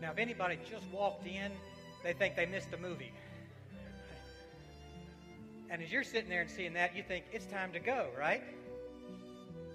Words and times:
Now, 0.00 0.12
if 0.12 0.18
anybody 0.18 0.58
just 0.68 0.86
walked 0.92 1.26
in, 1.26 1.52
they 2.02 2.14
think 2.14 2.34
they 2.34 2.46
missed 2.46 2.72
a 2.72 2.78
movie. 2.78 3.12
And 5.68 5.82
as 5.82 5.92
you're 5.92 6.04
sitting 6.04 6.30
there 6.30 6.40
and 6.40 6.50
seeing 6.50 6.72
that, 6.74 6.96
you 6.96 7.02
think 7.02 7.26
it's 7.32 7.46
time 7.46 7.72
to 7.72 7.80
go, 7.80 8.08
right? 8.18 8.42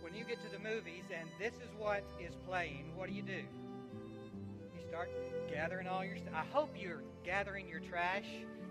When 0.01 0.13
you 0.15 0.25
get 0.25 0.43
to 0.43 0.51
the 0.51 0.59
movies 0.59 1.03
and 1.17 1.29
this 1.39 1.53
is 1.53 1.69
what 1.77 2.03
is 2.19 2.33
playing, 2.47 2.91
what 2.96 3.07
do 3.07 3.15
you 3.15 3.21
do? 3.21 3.43
You 4.76 4.81
start 4.90 5.10
gathering 5.49 5.88
all 5.88 6.03
your 6.03 6.17
stuff. 6.17 6.33
I 6.33 6.44
hope 6.51 6.69
you're 6.78 7.03
gathering 7.23 7.69
your 7.69 7.79
trash, 7.79 8.26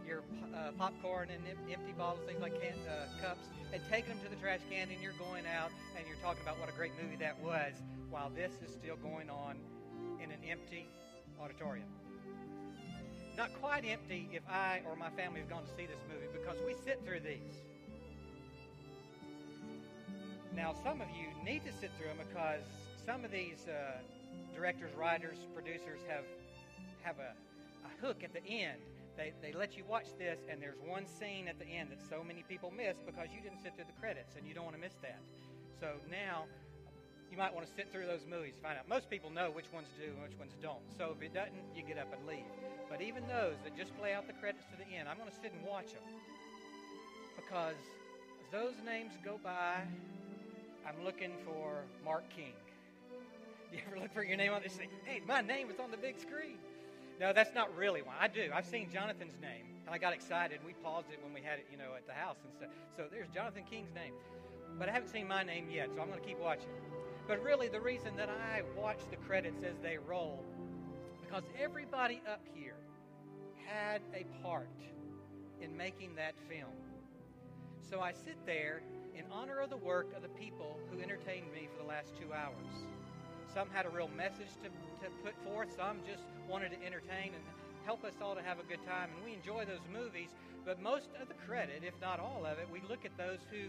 your 0.07 0.23
uh, 0.55 0.73
popcorn 0.77 1.29
and 1.31 1.43
empty 1.73 1.93
bottles, 1.97 2.21
things 2.27 2.43
like 2.43 2.61
can, 2.61 2.75
uh, 2.89 3.07
cups, 3.23 3.47
and 3.73 3.81
taking 3.91 4.11
them 4.11 4.19
to 4.25 4.29
the 4.29 4.37
trash 4.37 4.61
can, 4.71 4.91
and 4.91 5.01
you're 5.01 5.17
going 5.19 5.45
out 5.47 5.71
and 5.97 6.07
you're 6.07 6.21
talking 6.23 6.43
about 6.43 6.59
what 6.61 6.69
a 6.69 6.73
great 6.73 6.93
movie 7.01 7.17
that 7.17 7.41
was 7.43 7.73
while 8.11 8.31
this 8.35 8.53
is 8.67 8.75
still 8.75 8.97
going 8.97 9.31
on 9.31 9.57
in 10.23 10.31
an 10.31 10.39
empty 10.49 10.89
auditorium. 11.45 11.89
Not 13.37 13.53
quite 13.61 13.85
empty 13.85 14.29
if 14.33 14.43
I 14.49 14.81
or 14.89 14.97
my 14.97 15.11
family 15.11 15.41
have 15.41 15.51
gone 15.51 15.65
to 15.65 15.71
see 15.77 15.87
this 15.87 16.01
movie 16.09 16.27
because 16.33 16.57
we 16.65 16.75
sit 16.85 17.01
through 17.05 17.21
these. 17.21 17.61
Now, 20.55 20.73
some 20.85 21.01
of 21.01 21.09
you 21.11 21.27
need 21.45 21.65
to 21.67 21.73
sit 21.73 21.91
through 21.99 22.09
them 22.09 22.27
because 22.29 22.63
some 23.05 23.25
of 23.25 23.33
these 23.33 23.67
uh, 23.69 23.99
directors, 24.55 24.95
writers, 24.97 25.37
producers 25.53 26.01
have 26.09 26.25
have 27.03 27.17
a, 27.19 27.35
a 27.85 28.07
hook 28.07 28.25
at 28.25 28.33
the 28.33 28.45
end. 28.47 28.79
They, 29.17 29.33
they 29.43 29.53
let 29.53 29.77
you 29.77 29.85
watch 29.85 30.07
this, 30.19 30.39
and 30.51 30.61
there's 30.63 30.79
one 30.85 31.07
scene 31.07 31.47
at 31.49 31.59
the 31.59 31.67
end 31.67 31.91
that 31.91 32.01
so 32.09 32.25
many 32.25 32.43
people 32.49 32.73
miss 32.75 32.97
because 33.05 33.29
you 33.35 33.43
didn't 33.43 33.63
sit 33.63 33.75
through 33.77 33.85
the 33.85 34.01
credits, 34.01 34.37
and 34.37 34.47
you 34.47 34.55
don't 34.55 34.65
want 34.65 34.75
to 34.75 34.81
miss 34.81 34.95
that. 35.03 35.21
So 35.79 35.89
now 36.11 36.47
you 37.31 37.39
might 37.39 37.55
want 37.55 37.67
to 37.67 37.73
sit 37.75 37.91
through 37.93 38.07
those 38.07 38.27
movies, 38.29 38.55
find 38.63 38.79
out. 38.79 38.89
Most 38.89 39.11
people 39.11 39.31
know 39.31 39.51
which 39.51 39.71
ones 39.73 39.89
do 39.99 40.07
and 40.07 40.23
which 40.23 40.39
ones 40.39 40.53
don't. 40.63 40.83
So 40.97 41.15
if 41.17 41.23
it 41.23 41.35
doesn't, 41.35 41.65
you 41.75 41.83
get 41.83 41.99
up 41.99 42.13
and 42.13 42.27
leave. 42.27 42.47
But 42.89 43.03
even 43.03 43.27
those 43.27 43.57
that 43.65 43.77
just 43.77 43.97
play 43.99 44.13
out 44.13 44.27
the 44.27 44.35
credits 44.35 44.65
to 44.71 44.77
the 44.77 44.87
end, 44.97 45.09
I'm 45.09 45.17
going 45.19 45.31
to 45.31 45.35
sit 45.35 45.53
and 45.53 45.65
watch 45.67 45.93
them. 45.93 46.07
Because 47.37 47.75
as 48.45 48.53
those 48.53 48.75
names 48.85 49.13
go 49.25 49.41
by, 49.43 49.83
I'm 50.87 51.05
looking 51.05 51.33
for 51.45 51.85
Mark 52.05 52.29
King. 52.31 52.53
You 53.75 53.81
ever 53.91 53.99
look 53.99 54.15
for 54.15 54.23
your 54.23 54.37
name 54.37 54.53
on 54.53 54.63
this 54.63 54.75
thing? 54.75 54.89
Hey, 55.03 55.21
my 55.27 55.41
name 55.41 55.69
is 55.69 55.81
on 55.81 55.91
the 55.91 55.97
big 55.97 56.21
screen. 56.21 56.59
No, 57.19 57.33
that's 57.33 57.53
not 57.55 57.75
really 57.77 58.03
why. 58.03 58.15
I 58.21 58.29
do. 58.29 58.51
I've 58.55 58.67
seen 58.67 58.89
Jonathan's 58.93 59.35
name, 59.41 59.67
and 59.85 59.93
I 59.93 59.99
got 59.99 60.13
excited. 60.13 60.61
We 60.65 60.75
paused 60.75 61.11
it 61.11 61.19
when 61.25 61.35
we 61.35 61.41
had 61.41 61.59
it, 61.59 61.67
you 61.73 61.77
know, 61.77 61.97
at 61.97 62.07
the 62.07 62.13
house 62.13 62.37
and 62.45 62.53
stuff. 62.55 62.69
So 62.97 63.07
there's 63.11 63.27
Jonathan 63.35 63.65
King's 63.69 63.93
name. 63.93 64.13
But 64.79 64.89
I 64.89 64.93
haven't 64.93 65.11
seen 65.11 65.27
my 65.27 65.43
name 65.43 65.67
yet, 65.71 65.89
so 65.95 66.03
I'm 66.03 66.09
going 66.09 66.21
to 66.21 66.27
keep 66.27 66.39
watching. 66.39 66.71
But 67.27 67.43
really, 67.43 67.69
the 67.69 67.81
reason 67.81 68.17
that 68.17 68.29
I 68.29 68.63
watch 68.77 68.99
the 69.11 69.17
credits 69.17 69.63
as 69.63 69.79
they 69.83 69.97
roll, 69.97 70.45
because 71.23 71.45
everybody 71.61 72.21
up 72.31 72.43
here 72.55 72.77
had 73.67 74.03
a 74.15 74.25
part 74.43 74.69
in 75.61 75.77
making 75.77 76.15
that 76.17 76.35
film. 76.49 76.77
So 77.81 78.01
I 78.01 78.13
sit 78.13 78.37
there 78.45 78.83
in 79.17 79.25
honor 79.33 79.61
of 79.61 79.71
the 79.71 79.77
work 79.77 80.09
of 80.17 80.23
the 80.23 80.29
people 80.29 80.79
who 80.91 81.01
entertained 81.01 81.53
me 81.53 81.69
for 81.73 81.83
the 81.83 81.89
last 81.89 82.13
two 82.21 82.33
hours. 82.33 82.85
Some 83.53 83.69
had 83.73 83.87
a 83.87 83.91
real 83.91 84.11
message 84.17 84.51
to, 84.63 84.69
to 84.69 85.11
put 85.23 85.35
forth, 85.45 85.69
some 85.77 85.99
just 86.07 86.25
wanted 86.49 86.71
to 86.71 86.85
entertain 86.85 87.33
and 87.33 87.45
help 87.87 88.05
us 88.05 88.15
all 88.21 88.35
to 88.35 88.43
have 88.43 88.59
a 88.59 88.65
good 88.65 88.85
time. 88.85 89.11
And 89.15 89.25
we 89.25 89.33
enjoy 89.33 89.65
those 89.65 89.85
movies, 89.93 90.29
but 90.65 90.83
most 90.83 91.09
of 91.21 91.29
the 91.29 91.39
credit, 91.47 91.83
if 91.87 91.95
not 92.01 92.21
all 92.21 92.45
of 92.45 92.59
it, 92.59 92.69
we 92.73 92.81
look 92.89 93.05
at 93.05 93.17
those 93.17 93.39
who, 93.51 93.69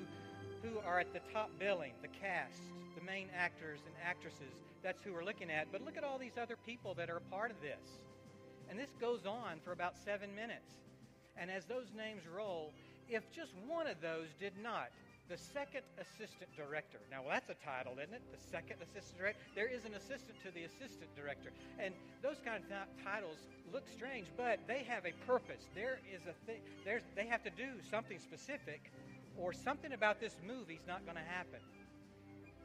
who 0.66 0.80
are 0.85 0.99
at 0.99 1.13
the 1.13 1.21
top 1.31 1.49
billing, 1.59 1.94
the 2.02 2.08
cast, 2.08 2.61
the 2.97 3.03
main 3.05 3.27
actors 3.38 3.80
and 3.85 3.95
actresses. 4.03 4.66
That's 4.81 5.03
who 5.03 5.13
we're 5.13 5.23
looking 5.23 5.52
at. 5.52 5.71
But 5.71 5.85
look 5.85 5.97
at 5.97 6.03
all 6.03 6.17
these 6.17 6.38
other 6.41 6.58
people 6.66 6.94
that 6.95 7.09
are 7.09 7.17
a 7.17 7.30
part 7.33 7.52
of 7.52 7.61
this. 7.61 8.02
And 8.69 8.80
this 8.80 8.89
goes 8.99 9.25
on 9.25 9.59
for 9.63 9.71
about 9.71 9.97
seven 9.97 10.33
minutes. 10.36 10.73
And 11.38 11.52
as 11.52 11.66
those 11.66 11.91
names 11.95 12.23
roll, 12.25 12.71
if 13.09 13.30
just 13.31 13.52
one 13.67 13.88
of 13.88 14.02
those 14.02 14.27
did 14.39 14.53
not, 14.64 14.89
the 15.30 15.37
second 15.37 15.81
assistant 15.98 16.49
director. 16.55 17.02
Now, 17.09 17.26
well, 17.26 17.33
that's 17.33 17.49
a 17.49 17.58
title, 17.65 17.97
isn't 17.97 18.14
it? 18.14 18.21
The 18.30 18.42
second 18.49 18.77
assistant 18.82 19.17
director. 19.17 19.42
There 19.55 19.67
is 19.67 19.86
an 19.86 19.93
assistant 19.97 20.37
to 20.45 20.53
the 20.53 20.70
assistant 20.70 21.09
director. 21.17 21.49
And 21.82 21.93
those 22.21 22.37
kind 22.45 22.61
of 22.61 22.86
titles 23.03 23.37
look 23.73 23.89
strange, 23.89 24.30
but 24.37 24.59
they 24.67 24.86
have 24.86 25.05
a 25.05 25.14
purpose. 25.26 25.65
There 25.73 25.97
is 26.14 26.21
a 26.30 26.36
thing, 26.45 26.61
there's, 26.86 27.02
they 27.15 27.26
have 27.26 27.42
to 27.43 27.49
do 27.49 27.82
something 27.89 28.20
specific, 28.20 28.93
or 29.39 29.53
something 29.53 29.93
about 29.93 30.19
this 30.19 30.35
movie 30.47 30.75
is 30.75 30.87
not 30.87 31.05
going 31.05 31.17
to 31.17 31.23
happen. 31.23 31.59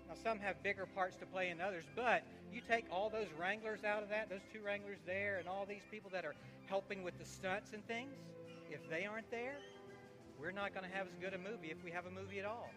Now, 0.09 0.15
some 0.23 0.39
have 0.41 0.63
bigger 0.63 0.87
parts 0.87 1.17
to 1.19 1.27
play 1.27 1.49
than 1.51 1.61
others, 1.61 1.85
but 1.95 2.23
you 2.53 2.61
take 2.69 2.85
all 2.91 3.11
those 3.11 3.29
wranglers 3.39 3.85
out 3.85 4.03
of 4.03 4.09
that, 4.09 4.29
those 4.29 4.43
two 4.53 4.61
wranglers 4.61 4.99
there, 5.07 5.39
and 5.39 5.49
all 5.49 5.67
these 5.69 5.87
people 5.91 6.11
that 6.13 6.25
are 6.25 6.35
helping 6.67 7.03
with 7.03 7.17
the 7.19 7.25
stunts 7.25 7.73
and 7.73 7.87
things, 7.87 8.15
if 8.71 8.81
they 8.91 9.07
aren't 9.07 9.31
there, 9.31 9.57
we're 10.41 10.51
not 10.51 10.75
going 10.75 10.89
to 10.89 10.97
have 10.97 11.07
as 11.07 11.13
good 11.21 11.35
a 11.35 11.39
movie 11.39 11.71
if 11.71 11.85
we 11.85 11.91
have 11.91 12.07
a 12.07 12.11
movie 12.11 12.39
at 12.39 12.45
all. 12.45 12.71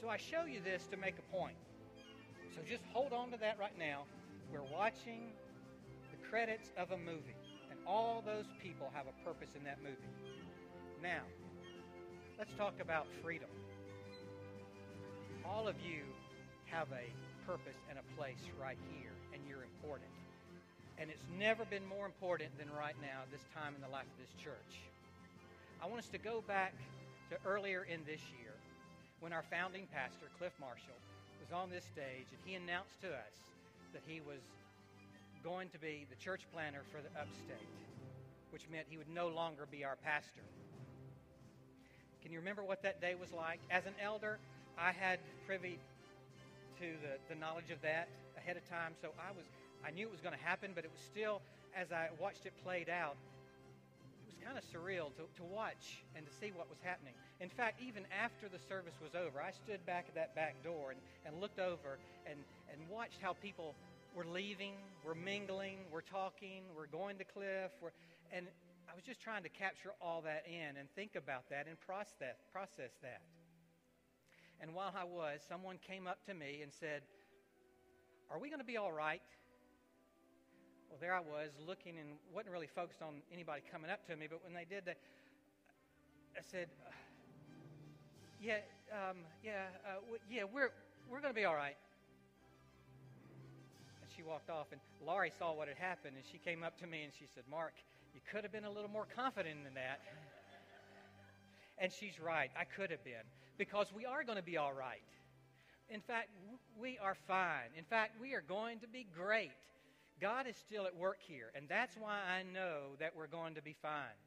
So 0.00 0.08
I 0.08 0.16
show 0.16 0.44
you 0.44 0.60
this 0.62 0.86
to 0.92 0.96
make 0.96 1.14
a 1.18 1.36
point. 1.36 1.56
So 2.54 2.60
just 2.68 2.82
hold 2.92 3.12
on 3.12 3.30
to 3.32 3.36
that 3.38 3.58
right 3.58 3.76
now. 3.78 4.04
We're 4.52 4.62
watching 4.62 5.32
the 6.12 6.28
credits 6.28 6.70
of 6.76 6.92
a 6.92 6.98
movie, 6.98 7.34
and 7.70 7.78
all 7.86 8.22
those 8.24 8.46
people 8.62 8.90
have 8.94 9.06
a 9.06 9.24
purpose 9.24 9.50
in 9.56 9.64
that 9.64 9.78
movie. 9.82 9.96
Now, 11.02 11.22
let's 12.38 12.52
talk 12.54 12.74
about 12.80 13.06
freedom 13.22 13.48
all 15.48 15.66
of 15.66 15.74
you 15.80 16.04
have 16.66 16.88
a 16.92 17.08
purpose 17.48 17.80
and 17.88 17.98
a 17.98 18.06
place 18.20 18.44
right 18.60 18.76
here, 18.92 19.16
and 19.32 19.40
you're 19.48 19.64
important. 19.64 20.12
And 21.00 21.08
it's 21.08 21.24
never 21.38 21.64
been 21.64 21.86
more 21.86 22.04
important 22.04 22.52
than 22.58 22.68
right 22.76 22.96
now, 23.00 23.24
this 23.32 23.40
time 23.56 23.72
in 23.74 23.80
the 23.80 23.88
life 23.88 24.04
of 24.04 24.18
this 24.20 24.34
church. 24.36 24.84
I 25.80 25.86
want 25.86 26.04
us 26.04 26.10
to 26.12 26.18
go 26.18 26.44
back 26.46 26.74
to 27.30 27.36
earlier 27.48 27.86
in 27.88 28.04
this 28.04 28.20
year 28.36 28.52
when 29.20 29.32
our 29.32 29.44
founding 29.48 29.88
pastor, 29.94 30.28
Cliff 30.36 30.52
Marshall, 30.60 31.00
was 31.40 31.48
on 31.54 31.70
this 31.70 31.84
stage 31.84 32.28
and 32.28 32.40
he 32.44 32.54
announced 32.54 33.00
to 33.00 33.08
us 33.08 33.36
that 33.94 34.02
he 34.06 34.20
was 34.20 34.42
going 35.42 35.70
to 35.70 35.78
be 35.78 36.04
the 36.10 36.18
church 36.20 36.42
planter 36.52 36.82
for 36.92 37.00
the 37.00 37.12
upstate, 37.16 37.72
which 38.50 38.68
meant 38.70 38.84
he 38.90 38.98
would 38.98 39.08
no 39.08 39.28
longer 39.28 39.64
be 39.70 39.84
our 39.84 39.96
pastor. 40.04 40.44
Can 42.28 42.34
you 42.36 42.40
remember 42.44 42.60
what 42.60 42.82
that 42.84 43.00
day 43.00 43.16
was 43.16 43.32
like? 43.32 43.56
As 43.70 43.86
an 43.86 43.96
elder, 44.04 44.36
I 44.76 44.92
had 44.92 45.16
privy 45.46 45.80
to 46.76 46.84
the, 47.00 47.16
the 47.32 47.40
knowledge 47.40 47.72
of 47.72 47.80
that 47.80 48.04
ahead 48.36 48.60
of 48.60 48.68
time, 48.68 48.92
so 49.00 49.16
I 49.16 49.32
was 49.32 49.48
I 49.80 49.96
knew 49.96 50.04
it 50.04 50.12
was 50.12 50.20
going 50.20 50.36
to 50.36 50.44
happen, 50.44 50.72
but 50.74 50.84
it 50.84 50.90
was 50.92 51.00
still, 51.00 51.40
as 51.72 51.88
I 51.90 52.12
watched 52.20 52.44
it 52.44 52.52
played 52.62 52.90
out, 52.92 53.16
it 53.16 54.28
was 54.28 54.36
kind 54.44 54.60
of 54.60 54.64
surreal 54.68 55.08
to, 55.16 55.24
to 55.40 55.44
watch 55.48 56.04
and 56.20 56.26
to 56.28 56.32
see 56.36 56.52
what 56.52 56.68
was 56.68 56.76
happening. 56.84 57.14
In 57.40 57.48
fact, 57.48 57.80
even 57.80 58.04
after 58.12 58.44
the 58.52 58.60
service 58.68 59.00
was 59.00 59.16
over, 59.16 59.40
I 59.40 59.56
stood 59.64 59.80
back 59.86 60.04
at 60.12 60.14
that 60.20 60.36
back 60.36 60.52
door 60.62 60.92
and, 60.92 61.00
and 61.24 61.40
looked 61.40 61.58
over 61.58 61.96
and, 62.28 62.36
and 62.68 62.76
watched 62.92 63.24
how 63.24 63.40
people 63.40 63.72
were 64.12 64.28
leaving, 64.28 64.76
were 65.00 65.16
mingling, 65.16 65.80
were 65.90 66.04
talking, 66.04 66.60
were 66.76 66.92
going 66.92 67.16
to 67.16 67.24
Cliff, 67.24 67.72
were, 67.80 67.96
and 68.36 68.44
was 68.98 69.06
just 69.06 69.22
trying 69.22 69.44
to 69.44 69.48
capture 69.48 69.94
all 70.02 70.20
that 70.22 70.42
in 70.50 70.74
and 70.74 70.90
think 70.98 71.14
about 71.14 71.48
that 71.50 71.68
and 71.68 71.78
process, 71.78 72.42
process 72.50 72.90
that. 73.00 73.22
And 74.58 74.74
while 74.74 74.90
I 74.90 75.04
was, 75.04 75.38
someone 75.48 75.78
came 75.86 76.08
up 76.08 76.18
to 76.26 76.34
me 76.34 76.66
and 76.66 76.72
said, 76.72 77.02
Are 78.28 78.40
we 78.40 78.48
going 78.48 78.58
to 78.58 78.66
be 78.66 78.76
all 78.76 78.90
right? 78.90 79.22
Well, 80.90 80.98
there 81.00 81.14
I 81.14 81.20
was 81.20 81.54
looking 81.64 81.94
and 81.96 82.18
wasn't 82.34 82.50
really 82.50 82.66
focused 82.66 83.00
on 83.00 83.22
anybody 83.32 83.62
coming 83.70 83.88
up 83.88 84.04
to 84.08 84.16
me, 84.16 84.26
but 84.28 84.42
when 84.42 84.52
they 84.52 84.66
did 84.68 84.84
that, 84.86 84.98
I 86.36 86.42
said, 86.50 86.66
Yeah, 88.40 88.66
um, 88.90 89.18
yeah, 89.44 89.78
uh, 89.86 90.00
w- 90.00 90.18
yeah, 90.28 90.42
we're, 90.42 90.72
we're 91.08 91.20
going 91.20 91.32
to 91.32 91.38
be 91.38 91.44
all 91.44 91.54
right. 91.54 91.78
And 94.02 94.10
she 94.10 94.24
walked 94.24 94.50
off, 94.50 94.72
and 94.72 94.80
Laurie 95.06 95.30
saw 95.38 95.54
what 95.54 95.68
had 95.68 95.76
happened, 95.76 96.16
and 96.16 96.24
she 96.26 96.38
came 96.38 96.64
up 96.64 96.76
to 96.80 96.86
me 96.88 97.04
and 97.04 97.12
she 97.16 97.26
said, 97.32 97.44
Mark, 97.48 97.74
you 98.14 98.20
could 98.30 98.42
have 98.42 98.52
been 98.52 98.64
a 98.64 98.70
little 98.70 98.90
more 98.90 99.06
confident 99.14 99.64
than 99.64 99.74
that. 99.74 100.00
And 101.78 101.92
she's 101.92 102.18
right. 102.18 102.50
I 102.58 102.64
could 102.64 102.90
have 102.90 103.04
been 103.04 103.26
because 103.56 103.92
we 103.94 104.04
are 104.04 104.24
going 104.24 104.38
to 104.38 104.44
be 104.44 104.56
all 104.56 104.72
right. 104.72 105.02
In 105.88 106.00
fact, 106.00 106.28
we 106.78 106.98
are 106.98 107.16
fine. 107.26 107.72
In 107.76 107.84
fact, 107.84 108.20
we 108.20 108.34
are 108.34 108.42
going 108.42 108.80
to 108.80 108.88
be 108.88 109.06
great. 109.16 109.52
God 110.20 110.46
is 110.46 110.56
still 110.56 110.86
at 110.86 110.96
work 110.96 111.18
here, 111.20 111.50
and 111.54 111.68
that's 111.68 111.96
why 111.96 112.18
I 112.18 112.42
know 112.42 112.98
that 112.98 113.14
we're 113.16 113.28
going 113.28 113.54
to 113.54 113.62
be 113.62 113.74
fine. 113.80 114.18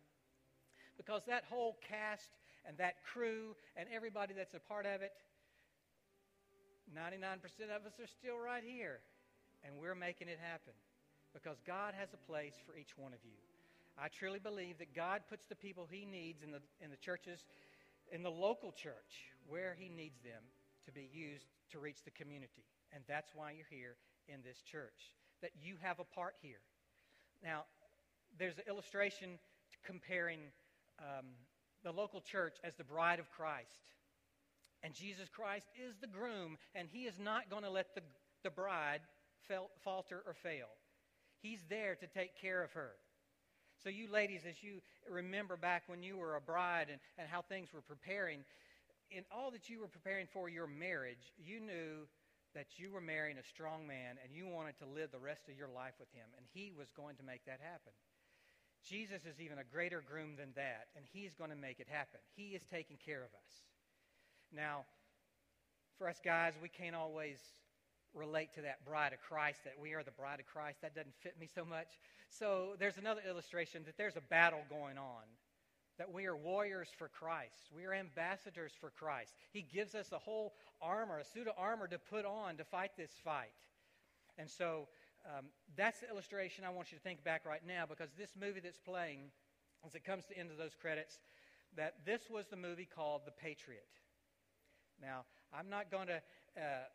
Because 0.98 1.24
that 1.28 1.44
whole 1.50 1.78
cast 1.88 2.30
and 2.66 2.78
that 2.78 3.04
crew 3.04 3.56
and 3.76 3.88
everybody 3.94 4.34
that's 4.34 4.54
a 4.54 4.60
part 4.60 4.86
of 4.86 5.02
it, 5.02 5.12
99% 6.96 7.44
of 7.76 7.86
us 7.86 8.00
are 8.00 8.08
still 8.08 8.38
right 8.38 8.64
here, 8.66 9.00
and 9.64 9.76
we're 9.80 9.96
making 9.96 10.28
it 10.30 10.40
happen. 10.42 10.74
Because 11.34 11.58
God 11.66 11.94
has 11.98 12.10
a 12.14 12.32
place 12.32 12.56
for 12.66 12.78
each 12.78 12.98
one 12.98 13.14
of 13.14 13.20
you. 13.24 13.51
I 13.98 14.08
truly 14.08 14.40
believe 14.40 14.78
that 14.80 14.96
God 14.96 15.22
puts 15.30 15.46
the 15.46 15.56
people 15.56 15.88
He 15.90 16.06
needs 16.06 16.44
in 16.44 16.52
the, 16.52 16.62
in 16.84 16.92
the 16.92 16.98
churches, 16.98 17.46
in 18.12 18.24
the 18.24 18.32
local 18.32 18.72
church, 18.72 19.32
where 19.48 19.76
He 19.78 19.90
needs 19.90 20.20
them 20.22 20.44
to 20.86 20.92
be 20.92 21.10
used 21.14 21.46
to 21.72 21.80
reach 21.80 22.04
the 22.04 22.12
community. 22.12 22.66
And 22.94 23.04
that's 23.08 23.32
why 23.36 23.52
you're 23.52 23.66
here 23.70 23.96
in 24.28 24.42
this 24.44 24.62
church. 24.62 25.14
that 25.42 25.52
you 25.62 25.76
have 25.82 26.00
a 26.00 26.04
part 26.04 26.36
here. 26.42 26.62
Now, 27.44 27.66
there's 28.38 28.58
an 28.58 28.64
illustration 28.68 29.40
comparing 29.84 30.40
um, 31.00 31.26
the 31.84 31.92
local 31.92 32.22
church 32.22 32.58
as 32.64 32.76
the 32.76 32.84
bride 32.84 33.20
of 33.20 33.30
Christ. 33.32 33.82
And 34.84 34.94
Jesus 34.94 35.28
Christ 35.30 35.68
is 35.76 35.96
the 36.00 36.08
groom, 36.08 36.58
and 36.74 36.88
he 36.92 37.04
is 37.04 37.20
not 37.20 37.50
going 37.50 37.64
to 37.64 37.70
let 37.70 37.94
the, 37.94 38.02
the 38.44 38.50
bride 38.50 39.02
falter 39.84 40.24
or 40.26 40.34
fail. 40.34 40.68
He's 41.42 41.64
there 41.70 41.96
to 41.96 42.08
take 42.08 42.40
care 42.40 42.64
of 42.64 42.72
her. 42.72 42.92
So, 43.84 43.90
you 43.90 44.12
ladies, 44.12 44.42
as 44.48 44.62
you 44.62 44.82
remember 45.10 45.58
back 45.58 45.84
when 45.88 46.04
you 46.04 46.18
were 46.18 46.36
a 46.36 46.42
bride 46.42 46.88
and, 46.92 47.00
and 47.18 47.28
how 47.28 47.42
things 47.42 47.74
were 47.74 47.82
preparing, 47.82 48.46
in 49.10 49.24
all 49.34 49.50
that 49.52 49.70
you 49.70 49.80
were 49.80 49.88
preparing 49.88 50.28
for 50.32 50.50
your 50.50 50.68
marriage, 50.68 51.34
you 51.38 51.60
knew 51.60 52.06
that 52.54 52.78
you 52.78 52.92
were 52.92 53.02
marrying 53.02 53.38
a 53.38 53.44
strong 53.44 53.88
man 53.88 54.22
and 54.24 54.36
you 54.36 54.48
wanted 54.48 54.78
to 54.78 54.86
live 54.86 55.12
the 55.12 55.20
rest 55.20 55.50
of 55.50 55.58
your 55.58 55.68
life 55.68 55.94
with 56.00 56.12
him, 56.14 56.30
and 56.38 56.46
he 56.54 56.72
was 56.78 56.92
going 56.92 57.16
to 57.16 57.24
make 57.24 57.44
that 57.46 57.60
happen. 57.60 57.94
Jesus 58.86 59.26
is 59.26 59.40
even 59.42 59.58
a 59.58 59.64
greater 59.64 60.04
groom 60.06 60.36
than 60.38 60.54
that, 60.56 60.88
and 60.96 61.06
he's 61.12 61.34
going 61.34 61.50
to 61.50 61.56
make 61.56 61.80
it 61.80 61.88
happen. 61.90 62.20
He 62.36 62.54
is 62.54 62.62
taking 62.70 62.98
care 62.98 63.24
of 63.24 63.34
us. 63.34 63.52
Now, 64.54 64.86
for 65.98 66.10
us 66.10 66.20
guys, 66.24 66.54
we 66.62 66.70
can't 66.70 66.96
always 66.96 67.38
relate 68.14 68.54
to 68.54 68.62
that 68.62 68.86
bride 68.86 69.14
of 69.14 69.22
Christ, 69.22 69.64
that 69.64 69.80
we 69.80 69.94
are 69.94 70.04
the 70.04 70.12
bride 70.12 70.40
of 70.40 70.46
Christ. 70.46 70.82
That 70.82 70.96
doesn't 70.96 71.16
fit 71.22 71.40
me 71.40 71.48
so 71.54 71.64
much. 71.64 71.88
So 72.30 72.76
there's 72.80 72.98
another 72.98 73.22
illustration 73.28 73.84
that 73.86 73.98
there's 73.98 74.18
a 74.18 74.22
battle 74.22 74.62
going 74.70 74.98
on, 74.98 75.24
that 75.98 76.12
we 76.12 76.26
are 76.26 76.36
warriors 76.36 76.90
for 76.98 77.08
Christ. 77.08 77.70
We 77.76 77.86
are 77.86 77.94
ambassadors 77.94 78.74
for 78.80 78.90
Christ. 78.90 79.34
He 79.52 79.62
gives 79.62 79.96
us 79.96 80.12
a 80.12 80.18
whole 80.18 80.54
armor, 80.82 81.20
a 81.20 81.26
suit 81.26 81.48
of 81.48 81.54
armor 81.58 81.88
to 81.88 82.00
put 82.00 82.26
on 82.26 82.58
to 82.58 82.64
fight 82.64 82.92
this 82.98 83.12
fight. 83.24 83.52
And 84.38 84.50
so 84.50 84.88
um, 85.26 85.46
that's 85.76 86.00
the 86.00 86.10
illustration 86.10 86.64
I 86.66 86.70
want 86.70 86.92
you 86.92 86.98
to 86.98 87.04
think 87.04 87.24
back 87.24 87.46
right 87.46 87.62
now 87.66 87.86
because 87.88 88.10
this 88.18 88.32
movie 88.40 88.60
that's 88.60 88.80
playing, 88.80 89.20
as 89.86 89.96
it 89.96 90.04
comes 90.04 90.24
to 90.26 90.30
the 90.30 90.40
end 90.40 90.52
of 90.52 90.58
those 90.58 90.76
credits, 90.80 91.20
that 91.78 91.96
this 92.06 92.22
was 92.30 92.48
the 92.48 92.58
movie 92.58 92.88
called 92.94 93.22
The 93.26 93.32
Patriot. 93.32 93.88
Now, 95.02 95.26
I'm 95.54 95.70
not 95.70 95.92
going 95.92 96.08
to 96.08 96.22
uh, 96.58 96.86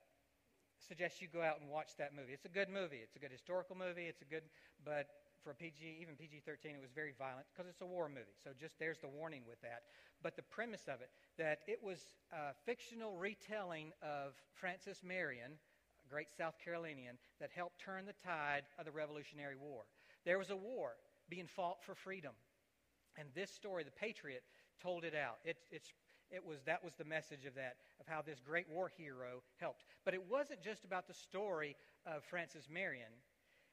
suggest 0.87 1.21
you 1.21 1.29
go 1.29 1.43
out 1.43 1.61
and 1.61 1.69
watch 1.71 1.97
that 1.99 2.15
movie. 2.15 2.33
It's 2.33 2.45
a 2.45 2.53
good 2.53 2.69
movie. 2.69 3.01
It's 3.03 3.17
a 3.17 3.19
good 3.19 3.33
historical 3.33 3.77
movie. 3.77 4.07
It's 4.07 4.23
a 4.23 4.25
good, 4.25 4.43
but 4.85 5.07
for 5.43 5.55
PG, 5.55 5.99
even 6.01 6.17
PG-13, 6.17 6.75
it 6.75 6.81
was 6.81 6.91
very 6.95 7.15
violent 7.19 7.47
because 7.53 7.69
it's 7.69 7.81
a 7.81 7.87
war 7.87 8.09
movie. 8.09 8.35
So 8.43 8.51
just 8.59 8.79
there's 8.79 8.99
the 8.99 9.09
warning 9.09 9.43
with 9.49 9.61
that. 9.63 9.83
But 10.23 10.37
the 10.37 10.43
premise 10.43 10.89
of 10.89 11.01
it, 11.01 11.11
that 11.39 11.61
it 11.67 11.83
was 11.83 12.09
a 12.33 12.55
fictional 12.65 13.17
retelling 13.17 13.93
of 14.03 14.35
Francis 14.55 15.03
Marion, 15.05 15.53
a 15.55 16.09
great 16.09 16.33
South 16.37 16.55
Carolinian, 16.63 17.19
that 17.41 17.51
helped 17.55 17.81
turn 17.81 18.07
the 18.07 18.15
tide 18.25 18.63
of 18.79 18.87
the 18.87 18.93
Revolutionary 18.93 19.57
War. 19.57 19.83
There 20.25 20.39
was 20.39 20.51
a 20.51 20.57
war 20.57 20.95
being 21.29 21.47
fought 21.47 21.83
for 21.85 21.95
freedom. 21.95 22.33
And 23.19 23.29
this 23.35 23.51
story, 23.51 23.85
The 23.85 23.91
Patriot, 23.91 24.43
told 24.83 25.05
it 25.05 25.15
out. 25.15 25.39
It, 25.45 25.57
it's 25.71 25.93
it 26.31 26.45
was 26.45 26.59
that 26.67 26.83
was 26.85 26.95
the 26.95 27.05
message 27.05 27.45
of 27.47 27.55
that 27.55 27.77
of 28.01 28.07
how 28.07 28.23
this 28.23 28.41
great 28.41 28.67
war 28.69 28.91
hero 28.97 29.43
helped. 29.59 29.85
But 30.05 30.15
it 30.15 30.23
wasn't 30.31 30.63
just 30.63 30.85
about 30.85 31.07
the 31.07 31.15
story 31.15 31.77
of 32.07 32.25
francis 32.25 32.69
marion. 32.73 33.13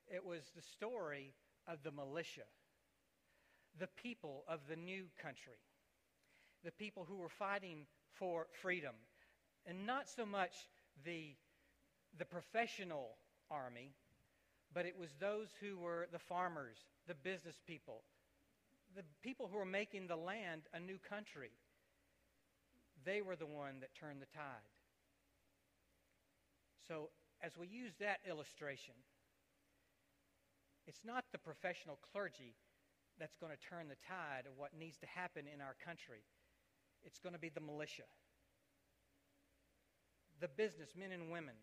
It 0.07 0.25
was 0.25 0.51
the 0.55 0.61
story 0.61 1.33
of 1.67 1.83
the 1.83 1.91
militia 1.91 2.43
the 3.79 3.87
people 4.01 4.43
of 4.47 4.59
the 4.69 4.75
new 4.75 5.05
country 5.21 5.57
the 6.63 6.71
people 6.71 7.05
who 7.07 7.15
were 7.15 7.29
fighting 7.29 7.85
for 8.11 8.47
freedom 8.61 8.93
and 9.65 9.85
not 9.85 10.07
so 10.09 10.25
much 10.25 10.53
the 11.05 11.35
the 12.17 12.25
professional 12.25 13.17
army 13.49 13.93
but 14.73 14.85
it 14.85 14.97
was 14.97 15.09
those 15.19 15.49
who 15.59 15.77
were 15.77 16.07
the 16.11 16.19
farmers 16.19 16.77
the 17.07 17.15
business 17.15 17.55
people 17.65 18.03
the 18.95 19.03
people 19.23 19.49
who 19.51 19.57
were 19.57 19.65
making 19.65 20.07
the 20.07 20.15
land 20.15 20.61
a 20.73 20.79
new 20.79 20.97
country 21.09 21.51
they 23.05 23.21
were 23.21 23.35
the 23.35 23.45
one 23.45 23.79
that 23.81 23.93
turned 23.95 24.21
the 24.21 24.31
tide. 24.33 24.69
So, 26.87 27.09
as 27.41 27.57
we 27.57 27.67
use 27.67 27.93
that 27.99 28.19
illustration, 28.27 28.93
it's 30.87 31.03
not 31.05 31.25
the 31.31 31.37
professional 31.37 31.99
clergy 32.11 32.55
that's 33.19 33.35
going 33.35 33.51
to 33.51 33.69
turn 33.69 33.87
the 33.87 33.99
tide 34.07 34.45
of 34.47 34.57
what 34.57 34.71
needs 34.77 34.97
to 34.99 35.05
happen 35.07 35.45
in 35.53 35.61
our 35.61 35.75
country. 35.85 36.23
It's 37.03 37.19
going 37.19 37.33
to 37.33 37.39
be 37.39 37.49
the 37.49 37.61
militia, 37.61 38.07
the 40.39 40.47
businessmen 40.47 41.11
and 41.11 41.31
women, 41.31 41.55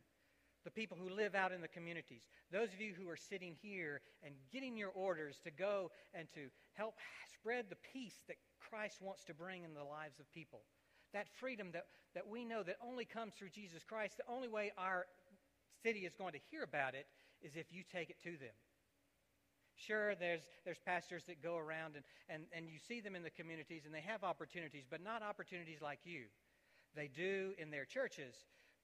the 0.65 0.71
people 0.71 0.97
who 1.01 1.15
live 1.15 1.35
out 1.35 1.53
in 1.53 1.61
the 1.61 1.69
communities, 1.69 2.29
those 2.53 2.73
of 2.73 2.81
you 2.81 2.93
who 2.93 3.09
are 3.09 3.17
sitting 3.17 3.57
here 3.63 4.01
and 4.23 4.35
getting 4.53 4.77
your 4.77 4.91
orders 4.91 5.41
to 5.45 5.51
go 5.51 5.91
and 6.15 6.29
to 6.35 6.49
help 6.75 6.95
spread 7.33 7.67
the 7.69 7.81
peace 7.93 8.21
that 8.29 8.37
Christ 8.59 9.01
wants 9.01 9.25
to 9.25 9.35
bring 9.35 9.65
in 9.65 9.75
the 9.75 9.85
lives 9.85 10.21
of 10.21 10.31
people 10.33 10.61
that 11.13 11.29
freedom 11.41 11.69
that, 11.73 11.87
that 12.15 12.29
we 12.29 12.45
know 12.45 12.63
that 12.63 12.77
only 12.83 13.05
comes 13.05 13.35
through 13.35 13.51
Jesus 13.51 13.83
Christ, 13.85 14.17
the 14.17 14.33
only 14.33 14.49
way 14.49 14.73
our 14.79 15.07
city 15.83 16.01
is 16.01 16.15
going 16.15 16.33
to 16.33 16.41
hear 16.51 16.63
about 16.63 16.95
it 16.95 17.07
is 17.43 17.57
if 17.57 17.73
you 17.73 17.83
take 17.91 18.11
it 18.11 18.21
to 18.23 18.33
them. 18.33 18.55
Sure, 19.77 20.15
there's, 20.15 20.43
there's 20.65 20.79
pastors 20.85 21.25
that 21.27 21.43
go 21.43 21.57
around 21.57 21.95
and, 21.97 22.05
and, 22.29 22.45
and 22.53 22.69
you 22.69 22.79
see 22.79 23.01
them 23.01 23.17
in 23.17 23.23
the 23.23 23.31
communities 23.31 23.83
and 23.87 23.95
they 23.95 24.03
have 24.03 24.25
opportunities, 24.25 24.85
but 24.89 25.03
not 25.03 25.23
opportunities 25.23 25.81
like 25.81 26.01
you. 26.05 26.25
They 26.95 27.09
do 27.09 27.53
in 27.57 27.71
their 27.71 27.87
churches, 27.87 28.35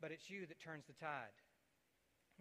but 0.01 0.11
it's 0.11 0.31
you 0.31 0.47
that 0.47 0.59
turns 0.59 0.87
the 0.87 0.95
tide. 0.95 1.37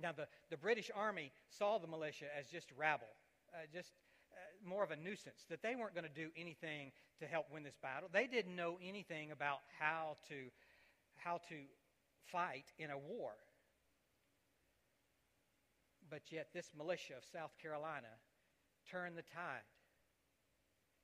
Now, 0.02 0.12
the, 0.12 0.28
the 0.50 0.58
British 0.58 0.92
Army 0.96 1.32
saw 1.50 1.78
the 1.80 1.88
militia 1.88 2.26
as 2.38 2.48
just 2.48 2.68
rabble, 2.78 3.12
uh, 3.54 3.66
just 3.72 3.92
more 4.66 4.84
of 4.84 4.92
a 4.92 4.96
nuisance, 4.96 5.46
that 5.50 5.62
they 5.62 5.76
weren't 5.76 5.94
going 5.94 6.08
to 6.08 6.22
do 6.22 6.30
anything 6.38 6.92
to 7.20 7.26
help 7.26 7.46
win 7.52 7.64
this 7.64 7.78
battle. 7.82 8.10
They 8.12 8.28
didn't 8.28 8.56
know 8.56 8.78
anything 8.84 9.32
about 9.32 9.60
how 9.80 10.18
to, 10.30 10.36
how 11.16 11.40
to 11.50 11.56
fight 12.32 12.66
in 12.78 12.90
a 12.92 12.98
war. 12.98 13.32
But 16.10 16.22
yet, 16.32 16.50
this 16.54 16.72
militia 16.78 17.14
of 17.18 17.24
South 17.32 17.52
Carolina 17.62 18.08
turned 18.90 19.18
the 19.18 19.24
tide, 19.24 19.66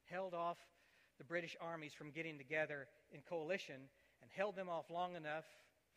held 0.06 0.34
off 0.34 0.58
the 1.18 1.24
British 1.24 1.56
armies 1.60 1.94
from 1.94 2.12
getting 2.12 2.38
together 2.38 2.88
in 3.12 3.22
coalition, 3.28 3.90
and 4.22 4.30
held 4.36 4.56
them 4.56 4.70
off 4.70 4.90
long 4.92 5.16
enough 5.16 5.46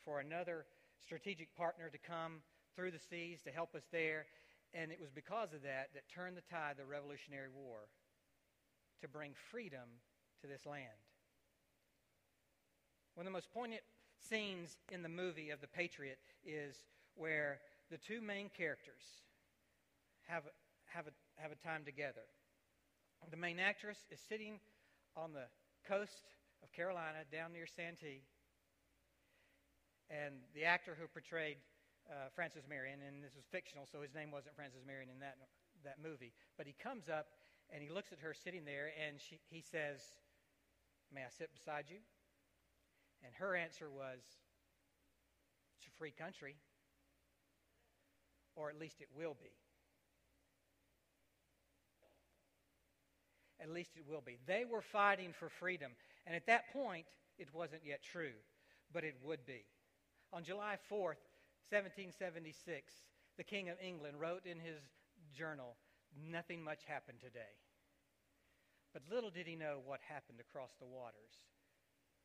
for 0.04 0.20
another 0.20 0.64
strategic 1.02 1.54
partner 1.56 1.90
to 1.90 1.98
come 1.98 2.40
through 2.74 2.90
the 2.90 2.98
seas 2.98 3.42
to 3.42 3.50
help 3.50 3.74
us 3.74 3.84
there. 3.92 4.26
And 4.74 4.90
it 4.90 5.00
was 5.00 5.10
because 5.10 5.54
of 5.54 5.62
that 5.62 5.90
that 5.94 6.08
turned 6.12 6.36
the 6.36 6.42
tide 6.50 6.72
of 6.72 6.78
the 6.78 6.84
Revolutionary 6.84 7.48
War 7.54 7.78
to 9.00 9.08
bring 9.08 9.32
freedom 9.50 10.02
to 10.40 10.46
this 10.48 10.66
land. 10.66 10.98
One 13.14 13.26
of 13.26 13.32
the 13.32 13.36
most 13.36 13.52
poignant 13.54 13.82
scenes 14.18 14.76
in 14.90 15.02
the 15.02 15.08
movie 15.08 15.50
of 15.50 15.60
The 15.60 15.68
Patriot 15.68 16.18
is 16.44 16.82
where 17.14 17.60
the 17.90 17.98
two 17.98 18.20
main 18.20 18.50
characters 18.56 19.22
have, 20.26 20.42
have, 20.86 21.06
a, 21.06 21.40
have 21.40 21.52
a 21.52 21.66
time 21.66 21.84
together. 21.84 22.26
The 23.30 23.36
main 23.36 23.58
actress 23.58 23.98
is 24.10 24.20
sitting 24.28 24.58
on 25.16 25.32
the 25.32 25.46
coast 25.86 26.24
of 26.62 26.72
Carolina 26.72 27.18
down 27.30 27.52
near 27.52 27.66
Santee. 27.66 28.22
And 30.10 30.34
the 30.54 30.64
actor 30.64 30.96
who 30.98 31.06
portrayed 31.06 31.56
uh, 32.10 32.28
Francis 32.34 32.64
Marion, 32.68 33.00
and 33.06 33.22
this 33.22 33.34
was 33.34 33.44
fictional, 33.50 33.86
so 33.90 34.02
his 34.02 34.14
name 34.14 34.30
wasn't 34.30 34.54
Francis 34.56 34.82
Marion 34.86 35.08
in 35.08 35.20
that, 35.20 35.36
that 35.84 35.96
movie. 36.02 36.32
But 36.56 36.66
he 36.66 36.74
comes 36.76 37.08
up 37.08 37.26
and 37.72 37.82
he 37.82 37.88
looks 37.88 38.12
at 38.12 38.20
her 38.20 38.34
sitting 38.34 38.64
there, 38.64 38.92
and 38.94 39.16
she, 39.20 39.40
he 39.48 39.62
says, 39.62 40.00
May 41.12 41.22
I 41.22 41.32
sit 41.36 41.50
beside 41.54 41.84
you? 41.88 41.98
And 43.24 43.32
her 43.36 43.56
answer 43.56 43.88
was, 43.90 44.20
It's 45.78 45.86
a 45.86 45.98
free 45.98 46.10
country, 46.10 46.56
or 48.56 48.68
at 48.68 48.78
least 48.78 49.00
it 49.00 49.08
will 49.16 49.36
be. 49.40 49.52
At 53.60 53.70
least 53.70 53.92
it 53.96 54.04
will 54.06 54.20
be. 54.20 54.36
They 54.46 54.64
were 54.70 54.82
fighting 54.82 55.32
for 55.32 55.48
freedom. 55.48 55.92
And 56.26 56.36
at 56.36 56.46
that 56.46 56.72
point, 56.72 57.06
it 57.38 57.48
wasn't 57.54 57.82
yet 57.84 58.02
true, 58.02 58.34
but 58.92 59.04
it 59.04 59.16
would 59.24 59.46
be. 59.46 59.64
On 60.32 60.42
July 60.44 60.76
4th, 60.90 61.22
1776, 61.70 62.92
the 63.36 63.44
King 63.44 63.68
of 63.68 63.76
England 63.82 64.20
wrote 64.20 64.46
in 64.46 64.60
his 64.60 64.80
journal, 65.36 65.76
Nothing 66.14 66.62
much 66.62 66.84
happened 66.86 67.18
today. 67.20 67.58
But 68.92 69.02
little 69.10 69.30
did 69.30 69.48
he 69.48 69.56
know 69.56 69.82
what 69.84 69.98
happened 70.06 70.38
across 70.38 70.70
the 70.78 70.86
waters 70.86 71.34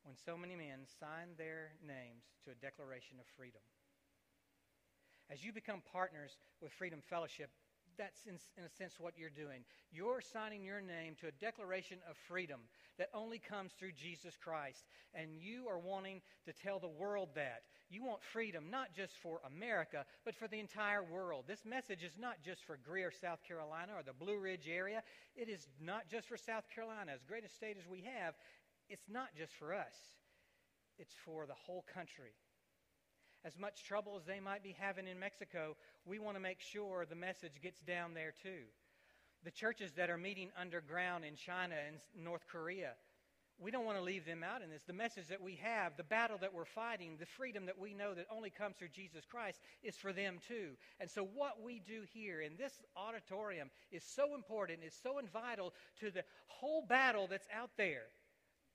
when 0.04 0.16
so 0.16 0.36
many 0.36 0.54
men 0.56 0.86
signed 0.98 1.36
their 1.36 1.72
names 1.84 2.24
to 2.44 2.52
a 2.52 2.62
declaration 2.62 3.18
of 3.18 3.26
freedom. 3.36 3.60
As 5.28 5.44
you 5.44 5.52
become 5.52 5.82
partners 5.92 6.38
with 6.62 6.72
Freedom 6.72 7.00
Fellowship, 7.08 7.50
that's 7.98 8.24
in, 8.26 8.38
in, 8.56 8.64
a 8.64 8.68
sense 8.68 8.94
what 8.98 9.18
you're 9.18 9.30
doing. 9.30 9.62
You're 9.92 10.22
signing 10.22 10.64
your 10.64 10.80
name 10.80 11.16
to 11.20 11.28
a 11.28 11.32
declaration 11.32 11.98
of 12.08 12.16
freedom 12.16 12.60
that 12.98 13.10
only 13.12 13.38
comes 13.38 13.72
through 13.72 13.92
Jesus 13.92 14.36
Christ. 14.42 14.84
And 15.12 15.36
you 15.36 15.68
are 15.68 15.78
wanting 15.78 16.22
to 16.46 16.52
tell 16.52 16.78
the 16.78 16.88
world 16.88 17.30
that. 17.34 17.62
You 17.90 18.04
want 18.04 18.22
freedom 18.22 18.70
not 18.70 18.94
just 18.94 19.12
for 19.22 19.40
America, 19.44 20.04
but 20.24 20.34
for 20.34 20.46
the 20.46 20.60
entire 20.60 21.02
world. 21.02 21.44
This 21.48 21.64
message 21.64 22.04
is 22.04 22.16
not 22.18 22.36
just 22.44 22.64
for 22.64 22.78
Greer, 22.84 23.10
South 23.10 23.42
Carolina, 23.46 23.92
or 23.96 24.02
the 24.02 24.12
Blue 24.12 24.38
Ridge 24.38 24.68
area. 24.68 25.02
It 25.34 25.48
is 25.48 25.66
not 25.80 26.08
just 26.08 26.28
for 26.28 26.36
South 26.36 26.64
Carolina. 26.72 27.12
As 27.12 27.24
great 27.24 27.44
a 27.44 27.48
state 27.48 27.76
as 27.78 27.88
we 27.88 28.02
have, 28.02 28.34
it's 28.88 29.08
not 29.08 29.28
just 29.36 29.52
for 29.54 29.74
us, 29.74 29.94
it's 30.98 31.14
for 31.24 31.46
the 31.46 31.54
whole 31.66 31.84
country. 31.92 32.32
As 33.44 33.58
much 33.58 33.84
trouble 33.84 34.16
as 34.16 34.26
they 34.26 34.38
might 34.38 34.62
be 34.62 34.76
having 34.78 35.08
in 35.08 35.18
Mexico, 35.18 35.76
we 36.04 36.18
want 36.18 36.36
to 36.36 36.42
make 36.42 36.60
sure 36.60 37.06
the 37.08 37.16
message 37.16 37.60
gets 37.62 37.80
down 37.80 38.14
there 38.14 38.34
too. 38.42 38.64
The 39.44 39.50
churches 39.50 39.92
that 39.92 40.10
are 40.10 40.18
meeting 40.18 40.50
underground 40.60 41.24
in 41.24 41.34
China 41.34 41.74
and 41.86 41.96
North 42.14 42.46
Korea, 42.46 42.92
we 43.60 43.70
don't 43.70 43.84
want 43.84 43.98
to 43.98 44.02
leave 44.02 44.24
them 44.24 44.42
out 44.42 44.62
in 44.62 44.70
this. 44.70 44.82
The 44.82 44.92
message 44.92 45.28
that 45.28 45.42
we 45.42 45.56
have, 45.62 45.96
the 45.96 46.02
battle 46.02 46.38
that 46.40 46.54
we're 46.54 46.64
fighting, 46.64 47.16
the 47.18 47.26
freedom 47.26 47.66
that 47.66 47.78
we 47.78 47.92
know 47.92 48.14
that 48.14 48.26
only 48.34 48.50
comes 48.50 48.76
through 48.76 48.88
Jesus 48.88 49.24
Christ 49.24 49.60
is 49.82 49.96
for 49.96 50.12
them 50.12 50.38
too. 50.48 50.70
And 50.98 51.10
so, 51.10 51.28
what 51.34 51.62
we 51.62 51.80
do 51.86 52.02
here 52.12 52.40
in 52.40 52.56
this 52.56 52.72
auditorium 52.96 53.70
is 53.92 54.02
so 54.02 54.34
important, 54.34 54.80
is 54.84 54.98
so 55.02 55.20
vital 55.32 55.74
to 56.00 56.10
the 56.10 56.24
whole 56.46 56.82
battle 56.88 57.26
that's 57.28 57.48
out 57.54 57.70
there. 57.76 58.04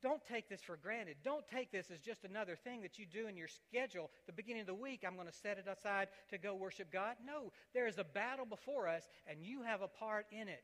Don't 0.04 0.24
take 0.26 0.50
this 0.50 0.62
for 0.62 0.78
granted. 0.78 1.16
Don't 1.24 1.48
take 1.48 1.72
this 1.72 1.90
as 1.90 2.00
just 2.00 2.26
another 2.26 2.56
thing 2.56 2.82
that 2.82 3.00
you 3.00 3.06
do 3.06 3.28
in 3.28 3.36
your 3.36 3.48
schedule. 3.48 4.12
The 4.28 4.34
beginning 4.34 4.62
of 4.62 4.68
the 4.68 4.76
week, 4.76 5.04
I'm 5.06 5.16
going 5.16 5.28
to 5.28 5.34
set 5.34 5.58
it 5.58 5.66
aside 5.68 6.10
to 6.30 6.38
go 6.38 6.54
worship 6.54 6.92
God. 6.92 7.16
No, 7.26 7.52
there 7.74 7.88
is 7.88 7.98
a 7.98 8.04
battle 8.04 8.46
before 8.46 8.88
us, 8.88 9.04
and 9.26 9.42
you 9.42 9.64
have 9.64 9.82
a 9.82 9.88
part 9.88 10.28
in 10.32 10.48
it. 10.48 10.64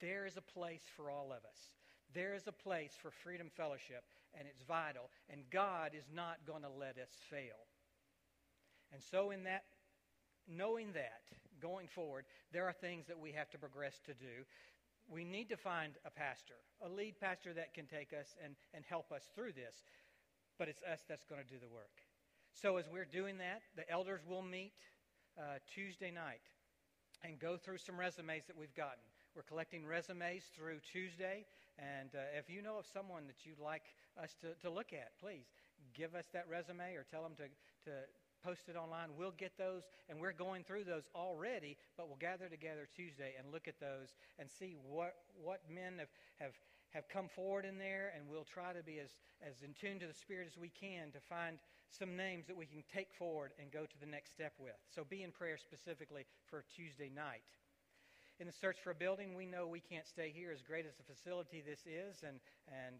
There 0.00 0.26
is 0.26 0.36
a 0.36 0.42
place 0.42 0.82
for 0.96 1.10
all 1.10 1.26
of 1.26 1.44
us. 1.44 1.72
There 2.14 2.34
is 2.34 2.46
a 2.46 2.52
place 2.52 2.92
for 3.00 3.10
Freedom 3.10 3.50
Fellowship, 3.56 4.04
and 4.38 4.46
it's 4.48 4.62
vital. 4.62 5.10
And 5.28 5.42
God 5.50 5.92
is 5.96 6.04
not 6.14 6.38
going 6.46 6.62
to 6.62 6.68
let 6.68 6.98
us 6.98 7.10
fail. 7.30 7.66
And 8.92 9.02
so, 9.02 9.30
in 9.30 9.44
that, 9.44 9.64
knowing 10.46 10.92
that, 10.92 11.22
going 11.60 11.88
forward, 11.88 12.24
there 12.52 12.66
are 12.66 12.72
things 12.72 13.06
that 13.06 13.18
we 13.18 13.32
have 13.32 13.50
to 13.50 13.58
progress 13.58 14.00
to 14.06 14.14
do. 14.14 14.44
We 15.08 15.24
need 15.24 15.48
to 15.48 15.56
find 15.56 15.94
a 16.06 16.10
pastor, 16.10 16.54
a 16.84 16.88
lead 16.88 17.18
pastor 17.20 17.52
that 17.54 17.74
can 17.74 17.86
take 17.86 18.12
us 18.12 18.36
and, 18.44 18.54
and 18.72 18.84
help 18.88 19.10
us 19.12 19.28
through 19.34 19.52
this. 19.52 19.82
But 20.58 20.68
it's 20.68 20.82
us 20.82 21.00
that's 21.08 21.24
going 21.24 21.42
to 21.42 21.48
do 21.48 21.58
the 21.58 21.68
work. 21.68 22.04
So, 22.52 22.76
as 22.76 22.84
we're 22.92 23.04
doing 23.04 23.38
that, 23.38 23.62
the 23.74 23.90
elders 23.90 24.20
will 24.28 24.42
meet 24.42 24.72
uh, 25.36 25.58
Tuesday 25.74 26.12
night 26.12 26.46
and 27.24 27.38
go 27.38 27.56
through 27.56 27.78
some 27.78 27.98
resumes 27.98 28.46
that 28.46 28.56
we've 28.56 28.74
gotten. 28.74 29.02
We're 29.34 29.42
collecting 29.42 29.84
resumes 29.84 30.44
through 30.54 30.78
Tuesday. 30.86 31.44
And 31.74 32.14
uh, 32.14 32.38
if 32.38 32.48
you 32.48 32.62
know 32.62 32.78
of 32.78 32.86
someone 32.86 33.26
that 33.26 33.42
you'd 33.42 33.58
like 33.58 33.82
us 34.14 34.36
to, 34.42 34.54
to 34.62 34.70
look 34.70 34.92
at, 34.92 35.10
please 35.18 35.50
give 35.92 36.14
us 36.14 36.26
that 36.32 36.46
resume 36.48 36.94
or 36.94 37.02
tell 37.10 37.22
them 37.22 37.34
to, 37.42 37.50
to 37.90 38.06
post 38.44 38.68
it 38.68 38.76
online. 38.76 39.10
We'll 39.18 39.34
get 39.34 39.58
those, 39.58 39.82
and 40.08 40.20
we're 40.20 40.32
going 40.32 40.62
through 40.62 40.84
those 40.84 41.08
already, 41.16 41.76
but 41.96 42.06
we'll 42.06 42.22
gather 42.22 42.46
together 42.46 42.86
Tuesday 42.94 43.34
and 43.36 43.50
look 43.50 43.66
at 43.66 43.80
those 43.80 44.14
and 44.38 44.48
see 44.48 44.76
what, 44.86 45.14
what 45.42 45.62
men 45.66 45.98
have, 45.98 46.14
have, 46.38 46.54
have 46.90 47.08
come 47.08 47.26
forward 47.26 47.64
in 47.64 47.76
there, 47.76 48.12
and 48.14 48.28
we'll 48.30 48.46
try 48.46 48.72
to 48.72 48.84
be 48.84 49.00
as, 49.00 49.18
as 49.42 49.66
in 49.66 49.74
tune 49.74 49.98
to 49.98 50.06
the 50.06 50.14
Spirit 50.14 50.46
as 50.46 50.56
we 50.56 50.70
can 50.70 51.10
to 51.10 51.18
find 51.18 51.58
some 51.90 52.14
names 52.14 52.46
that 52.46 52.56
we 52.56 52.66
can 52.66 52.84
take 52.86 53.10
forward 53.18 53.50
and 53.58 53.72
go 53.72 53.82
to 53.82 53.98
the 53.98 54.06
next 54.06 54.30
step 54.30 54.52
with. 54.60 54.78
So 54.94 55.02
be 55.02 55.24
in 55.24 55.32
prayer 55.32 55.58
specifically 55.58 56.24
for 56.46 56.64
Tuesday 56.70 57.10
night 57.10 57.42
in 58.40 58.46
the 58.46 58.52
search 58.52 58.78
for 58.82 58.90
a 58.90 58.94
building, 58.94 59.34
we 59.34 59.46
know 59.46 59.66
we 59.66 59.80
can't 59.80 60.06
stay 60.06 60.32
here 60.34 60.50
as 60.50 60.62
great 60.62 60.86
as 60.86 60.94
the 60.96 61.06
facility 61.06 61.62
this 61.64 61.86
is, 61.86 62.22
and, 62.26 62.40
and 62.66 62.96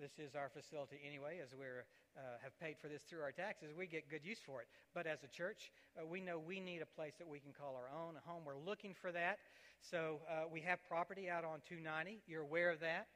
this 0.00 0.18
is 0.18 0.34
our 0.34 0.50
facility 0.50 1.00
anyway, 1.06 1.40
as 1.42 1.54
we 1.56 1.64
uh, 1.64 2.20
have 2.42 2.58
paid 2.60 2.76
for 2.80 2.88
this 2.88 3.02
through 3.02 3.22
our 3.22 3.32
taxes. 3.32 3.70
We 3.76 3.86
get 3.86 4.10
good 4.10 4.24
use 4.24 4.40
for 4.44 4.60
it. 4.60 4.68
But 4.92 5.06
as 5.06 5.24
a 5.24 5.28
church, 5.28 5.70
uh, 5.96 6.04
we 6.04 6.20
know 6.20 6.38
we 6.38 6.60
need 6.60 6.82
a 6.82 6.86
place 6.86 7.14
that 7.18 7.28
we 7.28 7.38
can 7.38 7.52
call 7.52 7.76
our 7.76 7.88
own, 7.88 8.14
a 8.16 8.28
home. 8.28 8.42
We're 8.44 8.58
looking 8.58 8.94
for 8.94 9.10
that. 9.12 9.38
So 9.80 10.20
uh, 10.28 10.44
we 10.52 10.60
have 10.60 10.78
property 10.86 11.30
out 11.30 11.44
on 11.44 11.60
290. 11.68 12.20
You're 12.26 12.42
aware 12.42 12.70
of 12.70 12.80
that. 12.80 13.08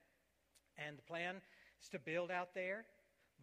And 0.78 0.96
the 0.96 1.02
plan 1.02 1.36
is 1.82 1.88
to 1.90 1.98
build 1.98 2.30
out 2.30 2.54
there. 2.54 2.84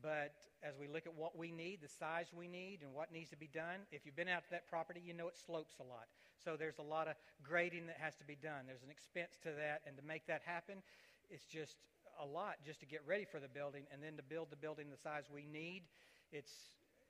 But 0.02 0.34
as 0.64 0.74
we 0.80 0.88
look 0.88 1.06
at 1.06 1.14
what 1.14 1.38
we 1.38 1.52
need, 1.52 1.80
the 1.82 1.90
size 1.90 2.28
we 2.36 2.48
need, 2.48 2.80
and 2.82 2.94
what 2.94 3.12
needs 3.12 3.30
to 3.30 3.38
be 3.38 3.50
done, 3.54 3.86
if 3.92 4.06
you've 4.06 4.16
been 4.16 4.30
out 4.30 4.44
to 4.46 4.52
that 4.52 4.68
property, 4.68 5.02
you 5.06 5.14
know 5.14 5.28
it 5.28 5.38
slopes 5.38 5.76
a 5.80 5.84
lot. 5.84 6.08
So 6.44 6.56
there's 6.58 6.80
a 6.80 6.84
lot 6.84 7.08
of 7.08 7.16
grading 7.44 7.88
that 7.88 7.98
has 8.00 8.16
to 8.18 8.26
be 8.26 8.36
done. 8.36 8.66
There's 8.68 8.84
an 8.84 8.92
expense 8.92 9.38
to 9.44 9.50
that, 9.52 9.82
and 9.88 9.98
to 9.98 10.04
make 10.04 10.28
that 10.28 10.42
happen, 10.46 10.84
it's 11.30 11.46
just 11.46 11.78
a 12.22 12.26
lot 12.26 12.56
just 12.66 12.80
to 12.80 12.86
get 12.86 13.02
ready 13.06 13.26
for 13.26 13.40
the 13.40 13.48
building, 13.48 13.84
and 13.92 14.02
then 14.02 14.16
to 14.18 14.24
build 14.24 14.50
the 14.50 14.56
building 14.56 14.88
the 14.90 14.98
size 14.98 15.26
we 15.34 15.46
need. 15.46 15.84
It's 16.32 16.52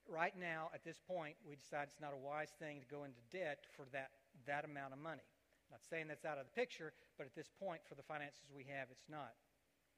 right 0.07 0.33
now 0.37 0.69
at 0.73 0.83
this 0.85 0.99
point 1.07 1.35
we 1.47 1.55
decide 1.55 1.87
it's 1.89 2.01
not 2.01 2.13
a 2.13 2.21
wise 2.21 2.53
thing 2.59 2.79
to 2.79 2.85
go 2.85 3.05
into 3.05 3.17
debt 3.33 3.65
for 3.75 3.85
that 3.91 4.11
that 4.45 4.65
amount 4.65 4.93
of 4.93 4.99
money. 4.99 5.25
Not 5.71 5.81
saying 5.89 6.07
that's 6.07 6.25
out 6.25 6.37
of 6.37 6.45
the 6.45 6.53
picture, 6.53 6.93
but 7.17 7.25
at 7.25 7.33
this 7.33 7.49
point, 7.59 7.81
for 7.89 7.95
the 7.95 8.05
finances 8.05 8.45
we 8.53 8.65
have, 8.69 8.87
it's 8.91 9.09
not. 9.09 9.33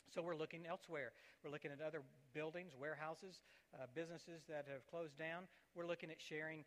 So 0.08 0.22
we're 0.22 0.40
looking 0.40 0.66
elsewhere. 0.66 1.12
We're 1.44 1.52
looking 1.52 1.72
at 1.72 1.84
other 1.84 2.02
buildings, 2.34 2.72
warehouses, 2.80 3.44
uh, 3.76 3.88
businesses 3.94 4.48
that 4.48 4.66
have 4.72 4.88
closed 4.88 5.18
down. 5.20 5.44
We're 5.76 5.86
looking 5.86 6.10
at 6.10 6.22
sharing 6.22 6.64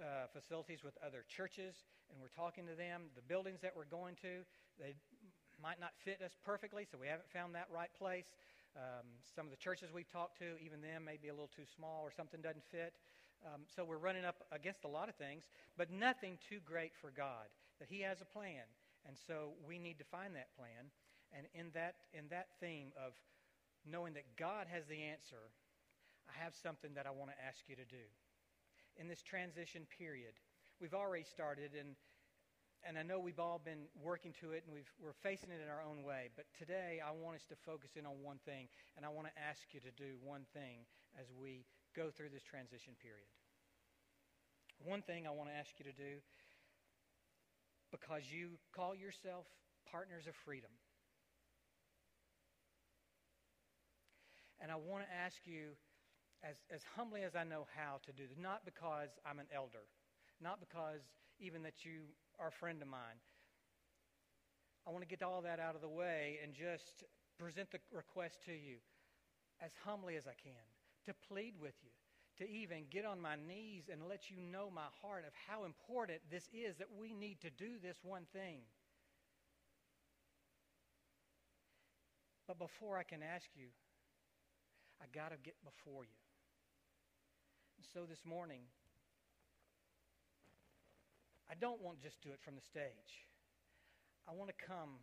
uh, 0.00 0.26
facilities 0.32 0.82
with 0.82 0.96
other 1.04 1.24
churches, 1.28 1.84
and 2.10 2.20
we're 2.20 2.32
talking 2.34 2.66
to 2.66 2.74
them. 2.74 3.10
The 3.16 3.22
buildings 3.22 3.60
that 3.62 3.74
we're 3.76 3.88
going 3.88 4.16
to, 4.22 4.44
they 4.80 4.94
might 5.62 5.80
not 5.80 5.92
fit 6.04 6.22
us 6.24 6.36
perfectly, 6.44 6.86
so 6.88 6.98
we 7.00 7.06
haven't 7.06 7.30
found 7.30 7.54
that 7.54 7.68
right 7.72 7.90
place. 7.98 8.32
Um, 8.76 9.06
some 9.34 9.46
of 9.46 9.50
the 9.50 9.58
churches 9.58 9.90
we've 9.92 10.10
talked 10.10 10.38
to, 10.38 10.56
even 10.64 10.80
them, 10.80 11.04
may 11.04 11.18
be 11.20 11.28
a 11.28 11.34
little 11.34 11.50
too 11.54 11.66
small 11.66 12.02
or 12.04 12.12
something 12.12 12.40
doesn't 12.40 12.64
fit. 12.70 12.94
Um, 13.46 13.62
so 13.66 13.84
we're 13.84 13.98
running 13.98 14.24
up 14.24 14.42
against 14.50 14.84
a 14.84 14.88
lot 14.88 15.08
of 15.08 15.14
things, 15.14 15.44
but 15.76 15.90
nothing 15.90 16.38
too 16.48 16.58
great 16.64 16.92
for 17.00 17.10
God. 17.10 17.46
That 17.78 17.88
He 17.88 18.00
has 18.02 18.20
a 18.20 18.24
plan, 18.24 18.66
and 19.06 19.16
so 19.16 19.54
we 19.66 19.78
need 19.78 19.98
to 19.98 20.04
find 20.04 20.34
that 20.34 20.50
plan. 20.58 20.90
And 21.30 21.46
in 21.54 21.70
that, 21.74 21.94
in 22.12 22.26
that 22.30 22.48
theme 22.58 22.90
of 22.96 23.12
knowing 23.86 24.14
that 24.14 24.24
God 24.36 24.66
has 24.72 24.86
the 24.86 25.02
answer, 25.02 25.52
I 26.28 26.42
have 26.42 26.54
something 26.54 26.94
that 26.94 27.06
I 27.06 27.10
want 27.10 27.30
to 27.30 27.38
ask 27.38 27.68
you 27.68 27.76
to 27.76 27.84
do. 27.84 28.04
In 28.96 29.06
this 29.06 29.22
transition 29.22 29.86
period, 29.98 30.34
we've 30.80 30.94
already 30.94 31.26
started, 31.26 31.74
and, 31.78 31.94
and 32.86 32.98
I 32.98 33.02
know 33.02 33.18
we've 33.18 33.42
all 33.42 33.60
been 33.62 33.90
working 34.02 34.32
to 34.40 34.52
it, 34.52 34.62
and 34.66 34.74
we've, 34.74 34.90
we're 35.02 35.18
facing 35.22 35.50
it 35.50 35.58
in 35.62 35.68
our 35.68 35.82
own 35.82 36.06
way. 36.06 36.30
But 36.38 36.46
today, 36.58 37.02
I 37.02 37.10
want 37.10 37.36
us 37.36 37.46
to 37.50 37.56
focus 37.66 37.90
in 37.98 38.06
on 38.06 38.22
one 38.22 38.38
thing, 38.46 38.70
and 38.96 39.04
I 39.04 39.10
want 39.10 39.26
to 39.26 39.34
ask 39.38 39.60
you 39.74 39.80
to 39.80 39.92
do 39.98 40.18
one 40.22 40.46
thing 40.54 40.86
as 41.18 41.26
we 41.34 41.66
go 41.94 42.10
through 42.14 42.30
this 42.30 42.46
transition 42.46 42.94
period. 43.02 43.26
One 44.86 45.02
thing 45.02 45.26
I 45.26 45.34
want 45.34 45.50
to 45.50 45.56
ask 45.58 45.74
you 45.78 45.84
to 45.90 45.96
do, 45.96 46.22
because 47.90 48.22
you 48.30 48.62
call 48.70 48.94
yourself 48.94 49.46
partners 49.90 50.28
of 50.28 50.34
freedom. 50.44 50.70
And 54.60 54.70
I 54.70 54.76
want 54.76 55.02
to 55.06 55.10
ask 55.10 55.38
you, 55.46 55.74
as, 56.42 56.54
as 56.70 56.82
humbly 56.94 57.22
as 57.22 57.34
I 57.34 57.42
know 57.42 57.66
how 57.74 57.98
to 58.06 58.12
do 58.12 58.22
this, 58.28 58.38
not 58.38 58.62
because 58.62 59.10
I'm 59.26 59.38
an 59.38 59.50
elder, 59.50 59.82
not 60.42 60.60
because 60.60 61.00
even 61.40 61.62
that 61.62 61.84
you 61.84 62.08
are 62.38 62.48
a 62.48 62.52
friend 62.52 62.82
of 62.82 62.88
mine. 62.88 63.20
I 64.86 64.90
want 64.90 65.02
to 65.02 65.08
get 65.08 65.22
all 65.22 65.42
that 65.42 65.60
out 65.60 65.74
of 65.74 65.80
the 65.80 65.88
way 65.88 66.38
and 66.42 66.54
just 66.54 67.04
present 67.38 67.70
the 67.70 67.78
request 67.92 68.42
to 68.46 68.52
you 68.52 68.78
as 69.60 69.72
humbly 69.84 70.16
as 70.16 70.26
I 70.26 70.34
can, 70.42 70.64
to 71.06 71.14
plead 71.28 71.54
with 71.60 71.74
you, 71.82 71.90
to 72.38 72.50
even 72.50 72.84
get 72.90 73.04
on 73.04 73.20
my 73.20 73.36
knees 73.36 73.84
and 73.90 74.08
let 74.08 74.30
you 74.30 74.36
know 74.38 74.70
my 74.72 74.88
heart 75.02 75.24
of 75.26 75.32
how 75.48 75.64
important 75.64 76.20
this 76.30 76.48
is 76.52 76.76
that 76.78 76.88
we 76.98 77.12
need 77.12 77.40
to 77.42 77.50
do 77.50 77.78
this 77.82 77.98
one 78.02 78.26
thing. 78.32 78.60
But 82.46 82.58
before 82.58 82.96
I 82.96 83.02
can 83.02 83.22
ask 83.22 83.46
you, 83.54 83.68
I 85.02 85.06
got 85.14 85.30
to 85.30 85.36
get 85.44 85.54
before 85.62 86.04
you. 86.04 86.18
And 87.76 87.86
so 87.92 88.06
this 88.08 88.24
morning, 88.24 88.62
I 91.50 91.54
don't 91.54 91.80
want 91.80 92.00
to 92.00 92.02
just 92.02 92.20
do 92.22 92.30
it 92.30 92.40
from 92.44 92.54
the 92.54 92.60
stage. 92.60 93.26
I 94.28 94.32
want 94.34 94.50
to 94.50 94.66
come 94.66 95.00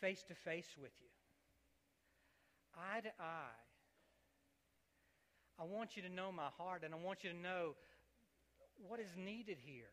face 0.00 0.24
to 0.28 0.34
face 0.34 0.76
with 0.80 0.92
you, 1.00 1.08
eye 2.76 3.00
to 3.00 3.10
eye. 3.20 3.62
I 5.60 5.64
want 5.64 5.96
you 5.96 6.02
to 6.02 6.08
know 6.08 6.32
my 6.32 6.48
heart, 6.56 6.82
and 6.84 6.94
I 6.94 6.96
want 6.96 7.22
you 7.22 7.30
to 7.30 7.36
know 7.36 7.74
what 8.88 8.98
is 8.98 9.14
needed 9.16 9.58
here. 9.60 9.92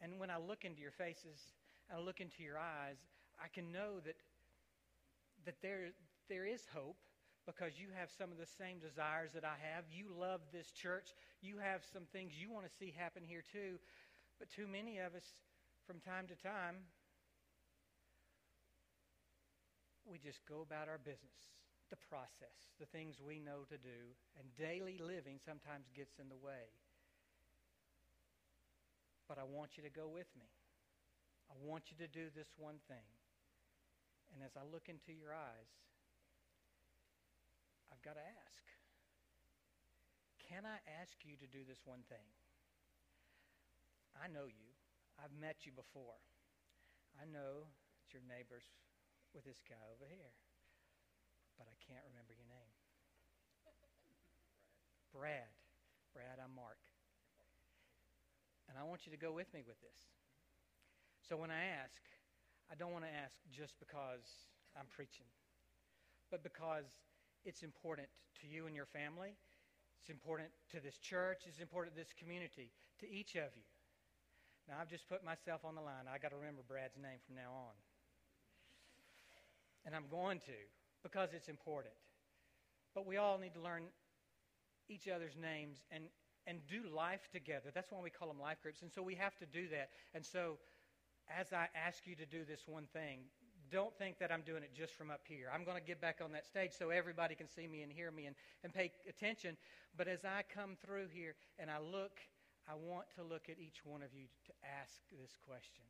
And 0.00 0.18
when 0.18 0.30
I 0.30 0.38
look 0.38 0.64
into 0.64 0.80
your 0.80 0.90
faces, 0.90 1.38
and 1.88 2.00
I 2.00 2.02
look 2.02 2.20
into 2.20 2.42
your 2.42 2.58
eyes, 2.58 2.96
I 3.38 3.48
can 3.48 3.70
know 3.70 4.00
that 4.04 4.16
that 5.44 5.56
there, 5.60 5.90
there 6.28 6.46
is 6.46 6.62
hope 6.72 6.96
because 7.46 7.78
you 7.78 7.88
have 7.98 8.10
some 8.10 8.30
of 8.30 8.38
the 8.38 8.46
same 8.46 8.78
desires 8.78 9.30
that 9.34 9.44
I 9.44 9.56
have. 9.74 9.84
You 9.90 10.06
love 10.14 10.40
this 10.52 10.70
church. 10.70 11.14
You 11.42 11.58
have 11.58 11.82
some 11.92 12.04
things 12.12 12.32
you 12.38 12.50
want 12.50 12.66
to 12.66 12.72
see 12.78 12.94
happen 12.96 13.22
here 13.26 13.42
too. 13.52 13.78
But 14.38 14.50
too 14.50 14.66
many 14.66 14.98
of 14.98 15.14
us, 15.14 15.26
from 15.86 16.00
time 16.00 16.26
to 16.28 16.36
time, 16.36 16.86
we 20.06 20.18
just 20.18 20.40
go 20.46 20.62
about 20.62 20.88
our 20.88 20.98
business. 20.98 21.50
the 21.92 22.00
process, 22.08 22.72
the 22.80 22.88
things 22.88 23.20
we 23.20 23.36
know 23.36 23.68
to 23.68 23.76
do, 23.76 24.16
and 24.40 24.48
daily 24.56 24.96
living 24.96 25.36
sometimes 25.44 25.92
gets 25.92 26.16
in 26.16 26.32
the 26.32 26.40
way. 26.40 26.72
But 29.28 29.36
I 29.36 29.44
want 29.44 29.76
you 29.76 29.84
to 29.84 29.92
go 29.92 30.08
with 30.08 30.32
me. 30.32 30.48
I 31.52 31.54
want 31.60 31.92
you 31.92 32.00
to 32.00 32.08
do 32.08 32.32
this 32.32 32.48
one 32.56 32.80
thing. 32.88 33.04
And 34.32 34.40
as 34.40 34.56
I 34.56 34.64
look 34.64 34.88
into 34.88 35.12
your 35.12 35.36
eyes, 35.36 35.68
I've 37.92 38.00
got 38.00 38.16
to 38.16 38.24
ask 38.24 38.64
Can 40.40 40.64
I 40.64 40.80
ask 41.04 41.12
you 41.28 41.36
to 41.36 41.44
do 41.44 41.60
this 41.68 41.84
one 41.84 42.08
thing? 42.08 42.24
I 44.16 44.32
know 44.32 44.48
you. 44.48 44.72
I've 45.20 45.32
met 45.36 45.68
you 45.68 45.72
before. 45.76 46.16
I 47.20 47.28
know 47.28 47.68
that 47.68 48.08
your 48.16 48.24
neighbors 48.24 48.64
with 49.36 49.44
this 49.44 49.60
guy 49.68 49.80
over 49.92 50.08
here, 50.08 50.32
but 51.60 51.68
I 51.68 51.76
can't 51.84 52.04
remember 52.08 52.32
your 52.32 52.48
name. 52.48 52.72
Brad. 55.12 55.52
Brad, 56.16 56.40
I'm 56.40 56.56
Mark. 56.56 56.80
And 58.68 58.80
I 58.80 58.84
want 58.88 59.04
you 59.04 59.12
to 59.12 59.20
go 59.20 59.36
with 59.36 59.52
me 59.52 59.60
with 59.60 59.76
this. 59.84 60.00
So 61.28 61.36
when 61.36 61.52
I 61.52 61.76
ask, 61.76 62.00
I 62.72 62.74
don't 62.74 62.92
want 62.92 63.04
to 63.04 63.12
ask 63.12 63.36
just 63.52 63.76
because 63.76 64.24
I'm 64.72 64.88
preaching, 64.88 65.28
but 66.32 66.40
because 66.40 66.88
it's 67.44 67.62
important 67.62 68.08
to 68.40 68.46
you 68.46 68.66
and 68.66 68.74
your 68.74 68.86
family. 68.86 69.36
It's 70.00 70.10
important 70.10 70.48
to 70.70 70.80
this 70.80 70.98
church. 70.98 71.42
It's 71.46 71.60
important 71.60 71.94
to 71.94 72.00
this 72.00 72.12
community, 72.18 72.70
to 73.00 73.10
each 73.10 73.34
of 73.36 73.54
you. 73.54 73.62
Now, 74.68 74.76
I've 74.80 74.88
just 74.88 75.08
put 75.08 75.24
myself 75.24 75.64
on 75.64 75.74
the 75.74 75.80
line. 75.80 76.06
i 76.12 76.18
got 76.18 76.30
to 76.30 76.36
remember 76.36 76.62
Brad's 76.66 76.96
name 76.96 77.18
from 77.26 77.36
now 77.36 77.50
on. 77.50 77.74
And 79.84 79.94
I'm 79.94 80.06
going 80.10 80.38
to 80.40 80.58
because 81.02 81.30
it's 81.34 81.48
important. 81.48 81.94
But 82.94 83.06
we 83.06 83.16
all 83.16 83.38
need 83.38 83.54
to 83.54 83.60
learn 83.60 83.84
each 84.88 85.08
other's 85.08 85.34
names 85.40 85.78
and, 85.90 86.04
and 86.46 86.60
do 86.68 86.82
life 86.94 87.28
together. 87.32 87.70
That's 87.74 87.90
why 87.90 88.00
we 88.00 88.10
call 88.10 88.28
them 88.28 88.40
life 88.40 88.58
groups. 88.62 88.82
And 88.82 88.92
so 88.92 89.02
we 89.02 89.14
have 89.16 89.36
to 89.38 89.46
do 89.46 89.68
that. 89.68 89.90
And 90.14 90.24
so 90.24 90.58
as 91.26 91.52
I 91.52 91.68
ask 91.74 92.06
you 92.06 92.14
to 92.16 92.26
do 92.26 92.44
this 92.44 92.62
one 92.66 92.86
thing, 92.92 93.20
don't 93.72 93.96
think 93.96 94.18
that 94.18 94.30
I'm 94.30 94.42
doing 94.42 94.62
it 94.62 94.70
just 94.76 94.94
from 94.94 95.10
up 95.10 95.22
here. 95.24 95.48
I'm 95.52 95.64
going 95.64 95.78
to 95.78 95.82
get 95.82 96.00
back 96.00 96.20
on 96.22 96.32
that 96.32 96.46
stage 96.46 96.72
so 96.78 96.90
everybody 96.90 97.34
can 97.34 97.48
see 97.48 97.66
me 97.66 97.82
and 97.82 97.90
hear 97.90 98.10
me 98.10 98.26
and, 98.26 98.36
and 98.62 98.72
pay 98.72 98.92
attention. 99.08 99.56
But 99.96 100.08
as 100.08 100.24
I 100.24 100.42
come 100.54 100.76
through 100.84 101.08
here 101.12 101.34
and 101.58 101.70
I 101.70 101.78
look, 101.78 102.20
I 102.68 102.74
want 102.74 103.06
to 103.16 103.22
look 103.22 103.48
at 103.48 103.58
each 103.58 103.84
one 103.84 104.02
of 104.02 104.14
you 104.14 104.26
to 104.46 104.52
ask 104.80 105.00
this 105.10 105.32
question. 105.46 105.84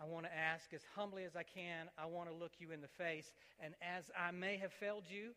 I 0.00 0.06
want 0.06 0.26
to 0.26 0.34
ask 0.36 0.72
as 0.74 0.82
humbly 0.96 1.24
as 1.24 1.36
I 1.36 1.44
can. 1.44 1.86
I 1.96 2.06
want 2.06 2.28
to 2.28 2.34
look 2.34 2.52
you 2.58 2.72
in 2.72 2.80
the 2.80 2.88
face. 2.88 3.30
And 3.62 3.74
as 3.80 4.10
I 4.18 4.32
may 4.32 4.56
have 4.56 4.72
failed 4.72 5.04
you, 5.08 5.30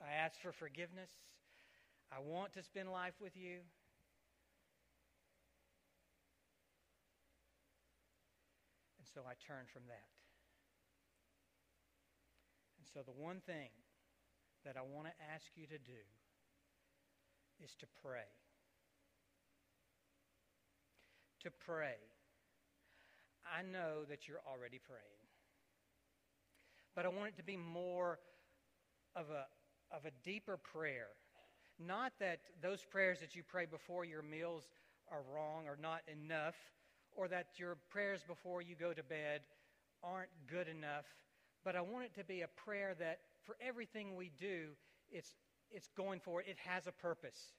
I 0.00 0.24
ask 0.24 0.40
for 0.40 0.52
forgiveness. 0.52 1.10
I 2.10 2.20
want 2.20 2.54
to 2.54 2.62
spend 2.62 2.90
life 2.90 3.14
with 3.20 3.36
you. 3.36 3.58
So 9.18 9.24
I 9.26 9.34
turn 9.34 9.66
from 9.72 9.82
that. 9.88 10.06
And 12.78 12.86
so 12.86 13.00
the 13.02 13.20
one 13.20 13.42
thing 13.44 13.74
that 14.64 14.76
I 14.76 14.82
want 14.82 15.08
to 15.08 15.14
ask 15.34 15.46
you 15.56 15.66
to 15.66 15.78
do 15.78 16.06
is 17.58 17.74
to 17.80 17.86
pray. 18.00 18.30
To 21.42 21.50
pray. 21.50 21.98
I 23.42 23.62
know 23.62 24.06
that 24.08 24.28
you're 24.28 24.44
already 24.46 24.78
praying. 24.78 25.26
But 26.94 27.04
I 27.04 27.08
want 27.08 27.30
it 27.30 27.36
to 27.38 27.42
be 27.42 27.56
more 27.56 28.20
of 29.16 29.26
a, 29.30 29.46
of 29.92 30.04
a 30.04 30.12
deeper 30.22 30.56
prayer. 30.56 31.08
Not 31.84 32.12
that 32.20 32.38
those 32.62 32.84
prayers 32.84 33.18
that 33.18 33.34
you 33.34 33.42
pray 33.42 33.66
before 33.66 34.04
your 34.04 34.22
meals 34.22 34.68
are 35.10 35.22
wrong 35.34 35.66
or 35.66 35.76
not 35.80 36.02
enough, 36.06 36.54
or 37.18 37.26
that 37.26 37.48
your 37.56 37.76
prayers 37.90 38.22
before 38.26 38.62
you 38.62 38.76
go 38.78 38.92
to 38.92 39.02
bed 39.02 39.40
aren't 40.04 40.30
good 40.46 40.68
enough, 40.68 41.04
but 41.64 41.74
I 41.74 41.80
want 41.80 42.04
it 42.04 42.14
to 42.14 42.24
be 42.24 42.42
a 42.42 42.48
prayer 42.48 42.94
that 43.00 43.18
for 43.42 43.56
everything 43.60 44.14
we 44.14 44.30
do, 44.38 44.68
it's, 45.10 45.34
it's 45.72 45.88
going 45.96 46.20
for 46.20 46.40
it. 46.40 46.46
It 46.48 46.58
has 46.64 46.86
a 46.86 46.92
purpose. 46.92 47.54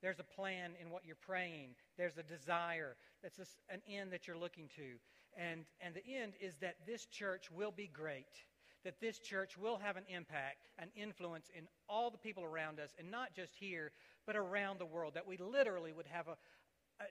There's 0.00 0.20
a 0.20 0.24
plan 0.24 0.72
in 0.80 0.90
what 0.90 1.02
you're 1.04 1.16
praying. 1.16 1.70
There's 1.98 2.18
a 2.18 2.22
desire. 2.22 2.94
That's 3.20 3.38
an 3.68 3.82
end 3.90 4.12
that 4.12 4.28
you're 4.28 4.38
looking 4.38 4.68
to. 4.76 4.94
And, 5.36 5.64
and 5.80 5.92
the 5.92 6.06
end 6.16 6.34
is 6.40 6.54
that 6.60 6.76
this 6.86 7.06
church 7.06 7.50
will 7.50 7.72
be 7.72 7.90
great, 7.92 8.44
that 8.84 9.00
this 9.00 9.18
church 9.18 9.58
will 9.58 9.78
have 9.78 9.96
an 9.96 10.04
impact, 10.08 10.68
an 10.78 10.90
influence 10.94 11.50
in 11.56 11.64
all 11.88 12.10
the 12.10 12.18
people 12.18 12.44
around 12.44 12.78
us, 12.78 12.90
and 12.96 13.10
not 13.10 13.34
just 13.34 13.54
here, 13.58 13.90
but 14.24 14.36
around 14.36 14.78
the 14.78 14.86
world, 14.86 15.14
that 15.14 15.26
we 15.26 15.36
literally 15.36 15.92
would 15.92 16.06
have 16.06 16.28
an 16.28 16.36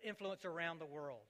influence 0.02 0.46
around 0.46 0.80
the 0.80 0.86
world. 0.86 1.26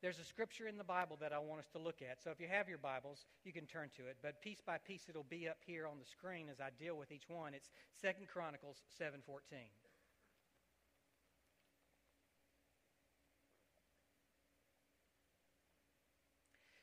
There's 0.00 0.20
a 0.20 0.24
scripture 0.24 0.68
in 0.68 0.78
the 0.78 0.84
Bible 0.84 1.16
that 1.20 1.32
I 1.32 1.38
want 1.38 1.60
us 1.60 1.68
to 1.72 1.78
look 1.78 2.02
at. 2.08 2.22
So 2.22 2.30
if 2.30 2.40
you 2.40 2.46
have 2.48 2.68
your 2.68 2.78
Bibles, 2.78 3.26
you 3.44 3.52
can 3.52 3.66
turn 3.66 3.88
to 3.96 4.06
it. 4.06 4.16
But 4.22 4.40
piece 4.40 4.60
by 4.64 4.78
piece, 4.78 5.06
it'll 5.08 5.26
be 5.28 5.48
up 5.48 5.58
here 5.66 5.88
on 5.88 5.98
the 5.98 6.04
screen 6.04 6.46
as 6.48 6.60
I 6.60 6.68
deal 6.78 6.96
with 6.96 7.10
each 7.10 7.28
one. 7.28 7.52
It's 7.52 7.70
Second 8.00 8.28
Chronicles 8.28 8.76
7.14. 9.00 9.18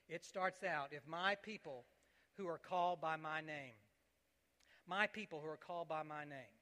It 0.09 0.25
starts 0.25 0.63
out, 0.63 0.89
if 0.91 1.07
my 1.07 1.35
people 1.35 1.85
who 2.37 2.47
are 2.47 2.59
called 2.59 2.99
by 2.99 3.15
my 3.15 3.39
name, 3.39 3.73
my 4.87 5.07
people 5.07 5.39
who 5.41 5.49
are 5.49 5.57
called 5.57 5.87
by 5.87 6.03
my 6.03 6.25
name. 6.25 6.55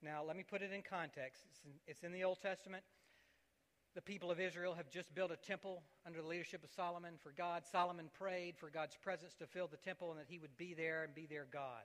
Now, 0.00 0.22
let 0.26 0.36
me 0.36 0.44
put 0.48 0.62
it 0.62 0.72
in 0.72 0.82
context. 0.82 1.42
It's 1.50 1.60
in, 1.64 1.72
it's 1.86 2.02
in 2.02 2.12
the 2.12 2.24
Old 2.24 2.40
Testament. 2.40 2.84
The 3.96 4.02
people 4.02 4.30
of 4.30 4.38
Israel 4.38 4.74
have 4.74 4.90
just 4.90 5.14
built 5.14 5.30
a 5.30 5.36
temple 5.36 5.82
under 6.04 6.20
the 6.20 6.28
leadership 6.28 6.62
of 6.62 6.68
Solomon 6.68 7.14
for 7.22 7.32
God. 7.32 7.62
Solomon 7.64 8.10
prayed 8.12 8.58
for 8.58 8.68
God's 8.68 8.94
presence 8.94 9.32
to 9.36 9.46
fill 9.46 9.68
the 9.68 9.78
temple 9.78 10.10
and 10.10 10.20
that 10.20 10.26
he 10.28 10.36
would 10.36 10.54
be 10.58 10.74
there 10.74 11.02
and 11.02 11.14
be 11.14 11.24
their 11.24 11.46
God. 11.50 11.80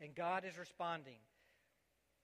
And 0.00 0.12
God 0.12 0.44
is 0.44 0.58
responding. 0.58 1.22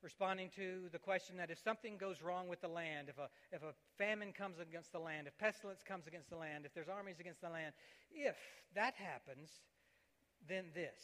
Responding 0.02 0.50
to 0.56 0.88
the 0.90 0.98
question 0.98 1.36
that 1.36 1.52
if 1.52 1.60
something 1.62 1.98
goes 1.98 2.20
wrong 2.20 2.48
with 2.48 2.60
the 2.62 2.68
land, 2.68 3.08
if 3.08 3.16
a, 3.16 3.28
if 3.52 3.62
a 3.62 3.72
famine 3.96 4.32
comes 4.32 4.58
against 4.58 4.90
the 4.90 4.98
land, 4.98 5.28
if 5.28 5.38
pestilence 5.38 5.84
comes 5.86 6.08
against 6.08 6.28
the 6.28 6.36
land, 6.36 6.66
if 6.66 6.74
there's 6.74 6.88
armies 6.88 7.20
against 7.20 7.42
the 7.42 7.48
land, 7.48 7.74
if 8.10 8.34
that 8.74 8.94
happens, 8.96 9.50
then 10.48 10.64
this. 10.74 10.98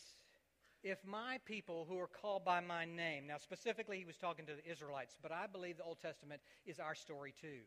If 0.82 0.98
my 1.04 1.38
people 1.44 1.86
who 1.88 2.00
are 2.00 2.08
called 2.08 2.44
by 2.44 2.58
my 2.58 2.84
name, 2.84 3.28
now 3.28 3.38
specifically 3.38 3.98
he 3.98 4.04
was 4.04 4.16
talking 4.16 4.44
to 4.46 4.54
the 4.54 4.68
Israelites, 4.68 5.16
but 5.22 5.30
I 5.30 5.46
believe 5.46 5.76
the 5.76 5.84
Old 5.84 6.00
Testament 6.02 6.40
is 6.66 6.80
our 6.80 6.96
story 6.96 7.32
too 7.40 7.62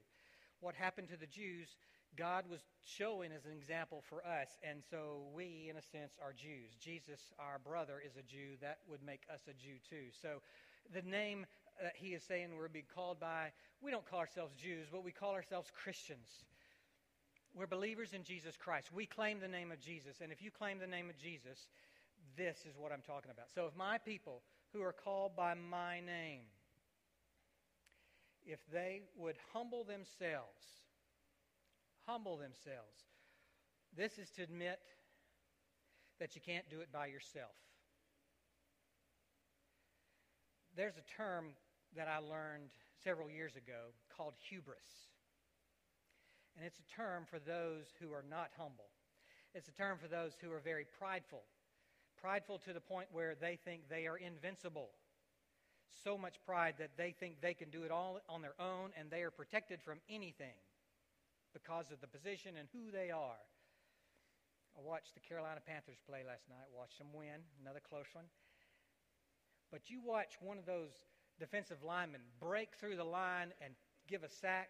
what 0.61 0.75
happened 0.75 1.09
to 1.09 1.17
the 1.17 1.27
Jews, 1.27 1.75
God 2.17 2.45
was 2.49 2.61
showing 2.85 3.31
as 3.31 3.45
an 3.45 3.51
example 3.51 4.03
for 4.07 4.25
us. 4.25 4.57
And 4.63 4.81
so 4.89 5.23
we, 5.33 5.67
in 5.69 5.77
a 5.77 5.81
sense, 5.81 6.13
are 6.21 6.33
Jews. 6.33 6.75
Jesus, 6.79 7.33
our 7.39 7.59
brother, 7.59 8.01
is 8.05 8.15
a 8.15 8.23
Jew. 8.23 8.57
That 8.61 8.79
would 8.89 9.03
make 9.03 9.23
us 9.33 9.41
a 9.49 9.53
Jew 9.53 9.77
too. 9.89 10.11
So 10.21 10.41
the 10.93 11.01
name 11.01 11.45
that 11.81 11.93
he 11.95 12.09
is 12.09 12.23
saying 12.23 12.49
we're 12.57 12.67
being 12.67 12.85
called 12.93 13.19
by, 13.19 13.51
we 13.81 13.91
don't 13.91 14.05
call 14.09 14.19
ourselves 14.19 14.53
Jews, 14.55 14.87
but 14.91 15.03
we 15.03 15.11
call 15.11 15.33
ourselves 15.33 15.71
Christians. 15.73 16.27
We're 17.53 17.67
believers 17.67 18.13
in 18.13 18.23
Jesus 18.23 18.55
Christ. 18.55 18.93
We 18.93 19.05
claim 19.05 19.39
the 19.39 19.47
name 19.47 19.71
of 19.71 19.79
Jesus. 19.79 20.21
And 20.21 20.31
if 20.31 20.41
you 20.41 20.51
claim 20.51 20.79
the 20.79 20.87
name 20.87 21.09
of 21.09 21.17
Jesus, 21.17 21.67
this 22.37 22.57
is 22.69 22.77
what 22.77 22.91
I'm 22.91 23.01
talking 23.01 23.31
about. 23.31 23.47
So 23.53 23.65
if 23.65 23.75
my 23.75 23.97
people 23.97 24.41
who 24.73 24.81
are 24.81 24.93
called 24.93 25.35
by 25.35 25.53
my 25.53 25.99
name, 25.99 26.43
if 28.45 28.59
they 28.71 29.01
would 29.17 29.35
humble 29.53 29.83
themselves, 29.83 30.65
humble 32.05 32.37
themselves. 32.37 33.05
This 33.95 34.17
is 34.17 34.29
to 34.31 34.43
admit 34.43 34.79
that 36.19 36.35
you 36.35 36.41
can't 36.41 36.69
do 36.69 36.79
it 36.81 36.91
by 36.91 37.07
yourself. 37.07 37.55
There's 40.75 40.97
a 40.97 41.17
term 41.17 41.47
that 41.95 42.07
I 42.07 42.19
learned 42.19 42.69
several 43.03 43.29
years 43.29 43.55
ago 43.55 43.91
called 44.15 44.33
hubris. 44.49 45.09
And 46.55 46.65
it's 46.65 46.79
a 46.79 46.95
term 46.95 47.25
for 47.29 47.39
those 47.39 47.85
who 47.99 48.13
are 48.13 48.23
not 48.29 48.51
humble. 48.57 48.89
It's 49.53 49.67
a 49.67 49.73
term 49.73 49.97
for 49.97 50.07
those 50.07 50.33
who 50.41 50.51
are 50.51 50.59
very 50.59 50.85
prideful. 50.97 51.43
Prideful 52.19 52.59
to 52.59 52.73
the 52.73 52.79
point 52.79 53.07
where 53.11 53.35
they 53.35 53.57
think 53.65 53.89
they 53.89 54.07
are 54.07 54.17
invincible 54.17 54.89
so 56.03 56.17
much 56.17 56.35
pride 56.45 56.75
that 56.79 56.97
they 56.97 57.11
think 57.11 57.41
they 57.41 57.53
can 57.53 57.69
do 57.69 57.83
it 57.83 57.91
all 57.91 58.19
on 58.29 58.41
their 58.41 58.55
own 58.59 58.91
and 58.97 59.09
they 59.09 59.23
are 59.23 59.31
protected 59.31 59.81
from 59.81 59.99
anything 60.09 60.57
because 61.53 61.91
of 61.91 62.01
the 62.01 62.07
position 62.07 62.55
and 62.57 62.67
who 62.73 62.91
they 62.91 63.11
are. 63.11 63.43
I 64.77 64.81
watched 64.81 65.13
the 65.13 65.19
Carolina 65.19 65.59
Panthers 65.65 65.99
play 66.07 66.23
last 66.25 66.47
night, 66.47 66.71
watched 66.75 66.97
them 66.97 67.11
win, 67.13 67.43
another 67.61 67.81
close 67.83 68.07
one. 68.13 68.25
But 69.71 69.89
you 69.89 69.99
watch 70.03 70.35
one 70.41 70.57
of 70.57 70.65
those 70.65 70.91
defensive 71.39 71.83
linemen 71.83 72.21
break 72.39 72.75
through 72.79 72.95
the 72.95 73.03
line 73.03 73.51
and 73.63 73.73
give 74.07 74.23
a 74.23 74.29
sack, 74.29 74.69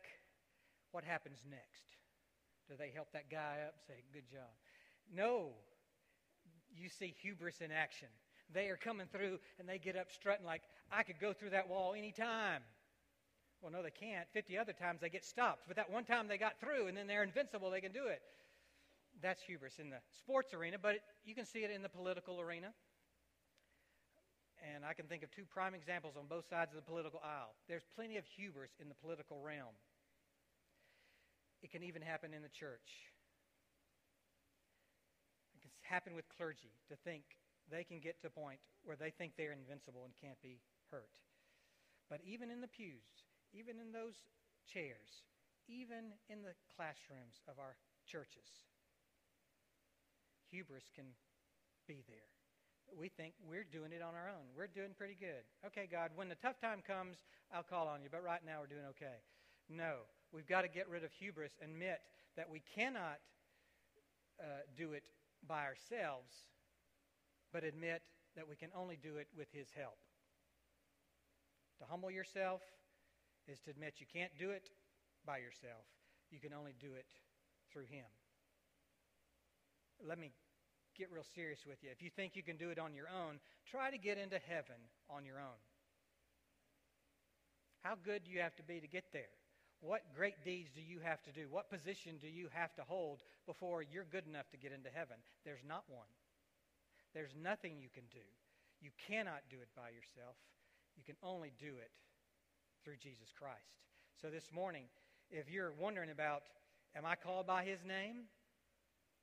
what 0.92 1.04
happens 1.04 1.40
next? 1.50 1.98
Do 2.68 2.76
they 2.78 2.92
help 2.94 3.12
that 3.14 3.30
guy 3.30 3.58
up? 3.68 3.76
Say, 3.88 4.04
good 4.14 4.30
job. 4.30 4.50
No. 5.14 5.50
You 6.74 6.90
see 6.90 7.14
hubris 7.22 7.62
in 7.62 7.72
action. 7.72 8.08
They 8.54 8.68
are 8.68 8.78
coming 8.78 9.08
through 9.12 9.40
and 9.60 9.68
they 9.68 9.78
get 9.78 9.96
up 9.96 10.08
strutting 10.12 10.46
like, 10.46 10.62
I 10.92 11.04
could 11.04 11.20
go 11.20 11.34
through 11.34 11.52
that 11.52 11.70
wall 11.70 11.94
anytime. 11.98 12.62
Well, 13.62 13.72
no, 13.72 13.84
they 13.84 13.92
can't. 13.92 14.28
50 14.34 14.58
other 14.58 14.74
times 14.74 15.02
they 15.02 15.10
get 15.10 15.24
stopped. 15.24 15.68
But 15.68 15.78
that 15.78 15.92
one 15.92 16.04
time 16.04 16.28
they 16.28 16.38
got 16.38 16.60
through 16.60 16.88
and 16.88 16.98
then 16.98 17.08
they're 17.08 17.24
invincible, 17.24 17.70
they 17.70 17.82
can 17.82 17.92
do 17.92 18.08
it. 18.08 18.22
That's 19.22 19.42
hubris 19.44 19.78
in 19.78 19.90
the 19.90 20.02
sports 20.18 20.54
arena, 20.54 20.78
but 20.82 20.96
it, 20.96 21.02
you 21.24 21.36
can 21.36 21.46
see 21.46 21.60
it 21.60 21.70
in 21.70 21.84
the 21.84 21.90
political 21.90 22.42
arena. 22.42 22.74
And 24.74 24.86
I 24.86 24.94
can 24.94 25.06
think 25.06 25.24
of 25.24 25.32
two 25.32 25.46
prime 25.46 25.74
examples 25.74 26.16
on 26.18 26.26
both 26.28 26.50
sides 26.50 26.72
of 26.72 26.76
the 26.76 26.86
political 26.90 27.22
aisle. 27.24 27.54
There's 27.68 27.86
plenty 27.96 28.18
of 28.18 28.26
hubris 28.26 28.72
in 28.80 28.90
the 28.90 28.96
political 28.96 29.40
realm. 29.42 29.74
It 31.62 31.72
can 31.72 31.84
even 31.84 32.02
happen 32.02 32.34
in 32.34 32.42
the 32.42 32.50
church. 32.50 33.10
It 35.54 35.62
can 35.62 35.72
happen 35.82 36.16
with 36.16 36.26
clergy 36.30 36.74
to 36.90 36.96
think 37.04 37.24
they 37.72 37.84
can 37.84 38.00
get 38.00 38.22
to 38.22 38.28
a 38.28 38.30
point 38.30 38.60
where 38.84 39.00
they 39.00 39.10
think 39.10 39.34
they're 39.34 39.56
invincible 39.56 40.04
and 40.04 40.14
can't 40.20 40.42
be 40.44 40.60
hurt. 40.92 41.16
But 42.10 42.20
even 42.28 42.52
in 42.52 42.60
the 42.60 42.68
pews, 42.68 43.26
even 43.54 43.80
in 43.80 43.92
those 43.92 44.20
chairs, 44.68 45.24
even 45.68 46.12
in 46.28 46.44
the 46.44 46.54
classrooms 46.76 47.40
of 47.48 47.58
our 47.58 47.80
churches, 48.06 48.68
hubris 50.52 50.92
can 50.94 51.06
be 51.88 52.04
there 52.08 52.32
we 52.98 53.10
think 53.10 53.34
we're 53.48 53.66
doing 53.66 53.92
it 53.92 54.02
on 54.02 54.16
our 54.16 54.28
own. 54.30 54.52
We're 54.56 54.68
doing 54.68 54.92
pretty 54.98 55.16
good. 55.20 55.44
Okay, 55.66 55.88
God, 55.92 56.12
when 56.16 56.30
the 56.30 56.36
tough 56.36 56.60
time 56.60 56.84
comes, 56.86 57.18
I'll 57.54 57.64
call 57.64 57.88
on 57.88 58.02
you, 58.02 58.10
but 58.12 58.24
right 58.24 58.42
now 58.46 58.60
we're 58.62 58.72
doing 58.72 58.88
okay. 58.92 59.24
No, 59.70 60.08
we've 60.34 60.48
got 60.48 60.64
to 60.64 60.68
get 60.68 60.90
rid 60.90 61.04
of 61.04 61.12
hubris, 61.12 61.52
admit 61.64 62.00
that 62.36 62.50
we 62.50 62.62
cannot 62.76 63.20
uh, 64.40 64.68
do 64.76 64.94
it 64.94 65.04
by 65.48 65.64
ourselves, 65.64 66.32
but 67.54 67.64
admit 67.64 68.02
that 68.36 68.48
we 68.48 68.56
can 68.56 68.70
only 68.76 68.98
do 69.02 69.18
it 69.18 69.28
with 69.38 69.48
His 69.52 69.68
help. 69.76 69.98
To 71.80 71.86
humble 71.90 72.12
yourself 72.12 72.62
is 73.48 73.60
to 73.62 73.72
admit 73.72 73.96
you 74.00 74.06
can't 74.12 74.32
do 74.38 74.52
it 74.52 74.70
by 75.26 75.38
yourself, 75.38 75.86
you 76.30 76.40
can 76.40 76.54
only 76.54 76.74
do 76.80 76.94
it 76.94 77.08
through 77.72 77.86
Him. 77.90 78.06
Let 80.08 80.18
me 80.18 80.32
get 80.98 81.12
real 81.12 81.26
serious 81.36 81.60
with 81.66 81.84
you. 81.84 81.90
If 81.92 82.02
you 82.02 82.10
think 82.10 82.36
you 82.36 82.44
can 82.44 82.58
do 82.58 82.70
it 82.70 82.80
on 82.80 82.94
your 82.94 83.08
own, 83.08 83.40
try 83.70 83.92
to 83.92 83.98
get 83.98 84.18
into 84.18 84.40
heaven 84.48 84.78
on 85.10 85.26
your 85.26 85.40
own. 85.40 85.60
How 87.82 87.96
good 88.04 88.24
do 88.26 88.32
you 88.32 88.42
have 88.42 88.56
to 88.56 88.64
be 88.64 88.80
to 88.80 88.88
get 88.88 89.06
there? 89.14 89.34
What 89.82 90.02
great 90.16 90.46
deeds 90.46 90.70
do 90.76 90.82
you 90.82 91.00
have 91.04 91.24
to 91.24 91.32
do? 91.32 91.48
What 91.50 91.70
position 91.70 92.18
do 92.22 92.28
you 92.28 92.48
have 92.54 92.74
to 92.76 92.84
hold 92.84 93.24
before 93.48 93.82
you're 93.82 94.06
good 94.06 94.28
enough 94.28 94.50
to 94.52 94.58
get 94.58 94.72
into 94.72 94.90
heaven? 94.94 95.18
There's 95.44 95.66
not 95.68 95.84
one. 95.88 96.06
There's 97.14 97.36
nothing 97.36 97.78
you 97.80 97.90
can 97.94 98.06
do. 98.12 98.24
You 98.82 98.92
cannot 99.08 99.48
do 99.50 99.58
it 99.62 99.70
by 99.76 99.90
yourself. 99.90 100.36
You 100.96 101.04
can 101.04 101.16
only 101.24 101.52
do 101.60 101.78
it 101.78 101.92
through 102.84 102.98
Jesus 102.98 103.30
Christ. 103.38 103.80
So 104.22 104.30
this 104.30 104.50
morning, 104.54 104.86
if 105.30 105.50
you're 105.50 105.74
wondering 105.80 106.10
about, 106.10 106.44
am 106.96 107.06
I 107.06 107.16
called 107.16 107.48
by 107.48 107.64
his 107.64 107.80
name? 107.86 108.28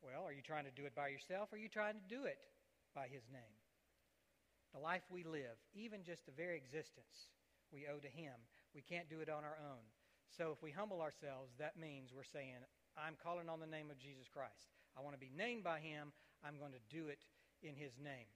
Well, 0.02 0.22
are 0.22 0.32
you 0.32 0.42
trying 0.42 0.64
to 0.64 0.74
do 0.74 0.86
it 0.86 0.94
by 0.94 1.08
yourself 1.08 1.50
or 1.50 1.56
are 1.56 1.62
you 1.62 1.68
trying 1.68 1.98
to 1.98 2.06
do 2.06 2.24
it 2.24 2.38
by 2.94 3.10
His 3.10 3.26
name? 3.32 3.56
The 4.74 4.78
life 4.80 5.02
we 5.10 5.24
live, 5.24 5.58
even 5.74 6.04
just 6.04 6.26
the 6.26 6.36
very 6.36 6.56
existence, 6.56 7.32
we 7.72 7.88
owe 7.90 7.98
to 7.98 8.08
Him. 8.08 8.36
We 8.74 8.82
can't 8.82 9.10
do 9.10 9.20
it 9.20 9.28
on 9.28 9.42
our 9.42 9.58
own. 9.58 9.82
So 10.36 10.52
if 10.52 10.62
we 10.62 10.70
humble 10.70 11.00
ourselves, 11.00 11.56
that 11.58 11.80
means 11.80 12.12
we're 12.14 12.28
saying, 12.28 12.62
I'm 12.94 13.16
calling 13.18 13.48
on 13.48 13.60
the 13.60 13.66
name 13.66 13.90
of 13.90 13.98
Jesus 13.98 14.28
Christ. 14.28 14.70
I 14.94 15.00
want 15.00 15.16
to 15.16 15.20
be 15.20 15.32
named 15.34 15.64
by 15.64 15.80
Him. 15.80 16.12
I'm 16.44 16.60
going 16.60 16.76
to 16.76 16.84
do 16.94 17.08
it 17.08 17.24
in 17.62 17.74
His 17.74 17.92
name. 18.02 18.28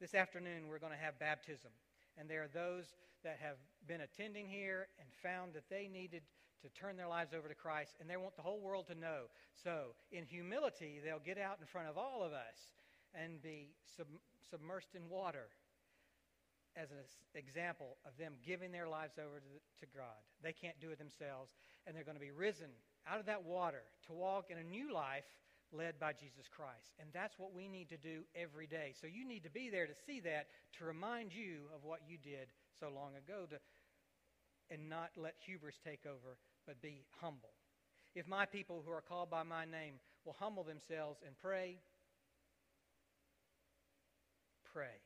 This 0.00 0.14
afternoon, 0.14 0.68
we're 0.68 0.78
going 0.78 0.92
to 0.92 0.98
have 0.98 1.18
baptism. 1.18 1.70
And 2.18 2.28
there 2.28 2.42
are 2.42 2.52
those 2.52 2.94
that 3.24 3.38
have 3.40 3.56
been 3.86 4.00
attending 4.02 4.48
here 4.48 4.88
and 4.98 5.08
found 5.22 5.54
that 5.54 5.68
they 5.68 5.88
needed 5.88 6.22
to 6.62 6.68
turn 6.70 6.96
their 6.96 7.08
lives 7.08 7.32
over 7.36 7.48
to 7.48 7.54
Christ, 7.54 7.94
and 8.00 8.08
they 8.08 8.16
want 8.16 8.36
the 8.36 8.42
whole 8.42 8.60
world 8.60 8.86
to 8.88 8.94
know. 8.94 9.28
So, 9.62 9.94
in 10.10 10.24
humility, 10.24 11.00
they'll 11.04 11.18
get 11.18 11.38
out 11.38 11.58
in 11.60 11.66
front 11.66 11.88
of 11.88 11.98
all 11.98 12.22
of 12.22 12.32
us 12.32 12.72
and 13.14 13.42
be 13.42 13.74
sub- 13.96 14.06
submersed 14.52 14.94
in 14.94 15.08
water 15.08 15.48
as 16.76 16.90
an 16.90 16.98
example 17.34 17.96
of 18.04 18.16
them 18.18 18.34
giving 18.44 18.70
their 18.70 18.88
lives 18.88 19.14
over 19.18 19.40
to, 19.40 19.48
the, 19.48 19.86
to 19.86 19.92
God. 19.96 20.20
They 20.42 20.52
can't 20.52 20.78
do 20.80 20.90
it 20.90 20.98
themselves, 20.98 21.52
and 21.86 21.96
they're 21.96 22.04
going 22.04 22.16
to 22.16 22.20
be 22.20 22.30
risen 22.30 22.68
out 23.08 23.20
of 23.20 23.26
that 23.26 23.44
water 23.44 23.82
to 24.06 24.12
walk 24.12 24.50
in 24.50 24.58
a 24.58 24.64
new 24.64 24.92
life 24.92 25.24
led 25.76 25.98
by 25.98 26.12
Jesus 26.12 26.46
Christ. 26.48 26.94
And 27.00 27.10
that's 27.12 27.38
what 27.38 27.54
we 27.54 27.68
need 27.68 27.88
to 27.90 27.96
do 27.96 28.22
every 28.34 28.66
day. 28.66 28.94
So 29.00 29.06
you 29.06 29.26
need 29.26 29.44
to 29.44 29.50
be 29.50 29.70
there 29.70 29.86
to 29.86 29.94
see 30.06 30.20
that, 30.20 30.46
to 30.78 30.84
remind 30.84 31.32
you 31.32 31.68
of 31.74 31.84
what 31.84 32.00
you 32.08 32.16
did 32.18 32.48
so 32.80 32.88
long 32.88 33.12
ago, 33.16 33.46
to, 33.50 33.56
and 34.70 34.88
not 34.88 35.10
let 35.16 35.34
hubris 35.44 35.76
take 35.84 36.06
over, 36.06 36.38
but 36.66 36.80
be 36.82 37.04
humble. 37.20 37.52
If 38.14 38.26
my 38.26 38.46
people 38.46 38.82
who 38.84 38.92
are 38.92 39.02
called 39.02 39.30
by 39.30 39.42
my 39.42 39.64
name 39.64 39.94
will 40.24 40.36
humble 40.38 40.64
themselves 40.64 41.20
and 41.26 41.36
pray, 41.38 41.78
pray. 44.72 45.00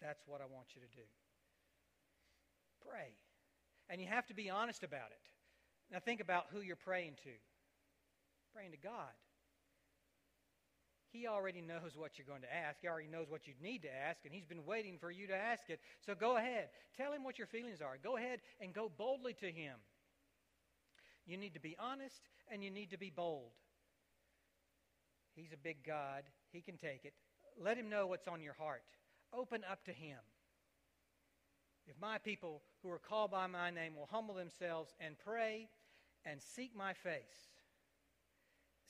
That's 0.00 0.22
what 0.26 0.40
I 0.40 0.44
want 0.44 0.68
you 0.74 0.80
to 0.80 0.96
do. 0.96 1.06
Pray. 2.88 3.12
And 3.88 4.00
you 4.00 4.08
have 4.08 4.26
to 4.26 4.34
be 4.34 4.50
honest 4.50 4.82
about 4.82 5.10
it. 5.10 5.24
Now 5.92 5.98
think 6.00 6.20
about 6.20 6.46
who 6.52 6.60
you're 6.60 6.76
praying 6.76 7.14
to. 7.24 7.30
Praying 8.54 8.72
to 8.72 8.78
God. 8.78 9.12
He 11.16 11.26
already 11.26 11.62
knows 11.62 11.96
what 11.96 12.18
you're 12.18 12.26
going 12.26 12.42
to 12.42 12.54
ask. 12.54 12.80
He 12.82 12.88
already 12.88 13.08
knows 13.08 13.30
what 13.30 13.46
you 13.46 13.54
need 13.62 13.82
to 13.82 13.88
ask, 13.88 14.24
and 14.24 14.34
He's 14.34 14.44
been 14.44 14.66
waiting 14.66 14.98
for 15.00 15.10
you 15.10 15.26
to 15.28 15.34
ask 15.34 15.70
it. 15.70 15.80
So 16.04 16.14
go 16.14 16.36
ahead. 16.36 16.68
Tell 16.96 17.12
Him 17.12 17.24
what 17.24 17.38
your 17.38 17.46
feelings 17.46 17.80
are. 17.80 17.96
Go 18.02 18.18
ahead 18.18 18.40
and 18.60 18.74
go 18.74 18.90
boldly 18.94 19.32
to 19.40 19.46
Him. 19.46 19.76
You 21.24 21.38
need 21.38 21.54
to 21.54 21.60
be 21.60 21.74
honest 21.78 22.20
and 22.52 22.62
you 22.62 22.70
need 22.70 22.90
to 22.90 22.98
be 22.98 23.10
bold. 23.10 23.52
He's 25.34 25.52
a 25.52 25.56
big 25.56 25.84
God. 25.86 26.24
He 26.52 26.60
can 26.60 26.76
take 26.76 27.04
it. 27.04 27.14
Let 27.58 27.78
Him 27.78 27.88
know 27.88 28.06
what's 28.06 28.28
on 28.28 28.42
your 28.42 28.54
heart. 28.54 28.84
Open 29.32 29.62
up 29.70 29.84
to 29.86 29.92
Him. 29.92 30.18
If 31.86 31.98
my 32.00 32.18
people 32.18 32.62
who 32.82 32.90
are 32.90 32.98
called 32.98 33.30
by 33.30 33.46
my 33.46 33.70
name 33.70 33.96
will 33.96 34.08
humble 34.10 34.34
themselves 34.34 34.94
and 35.00 35.16
pray 35.18 35.68
and 36.26 36.40
seek 36.42 36.76
my 36.76 36.92
face, 36.92 37.55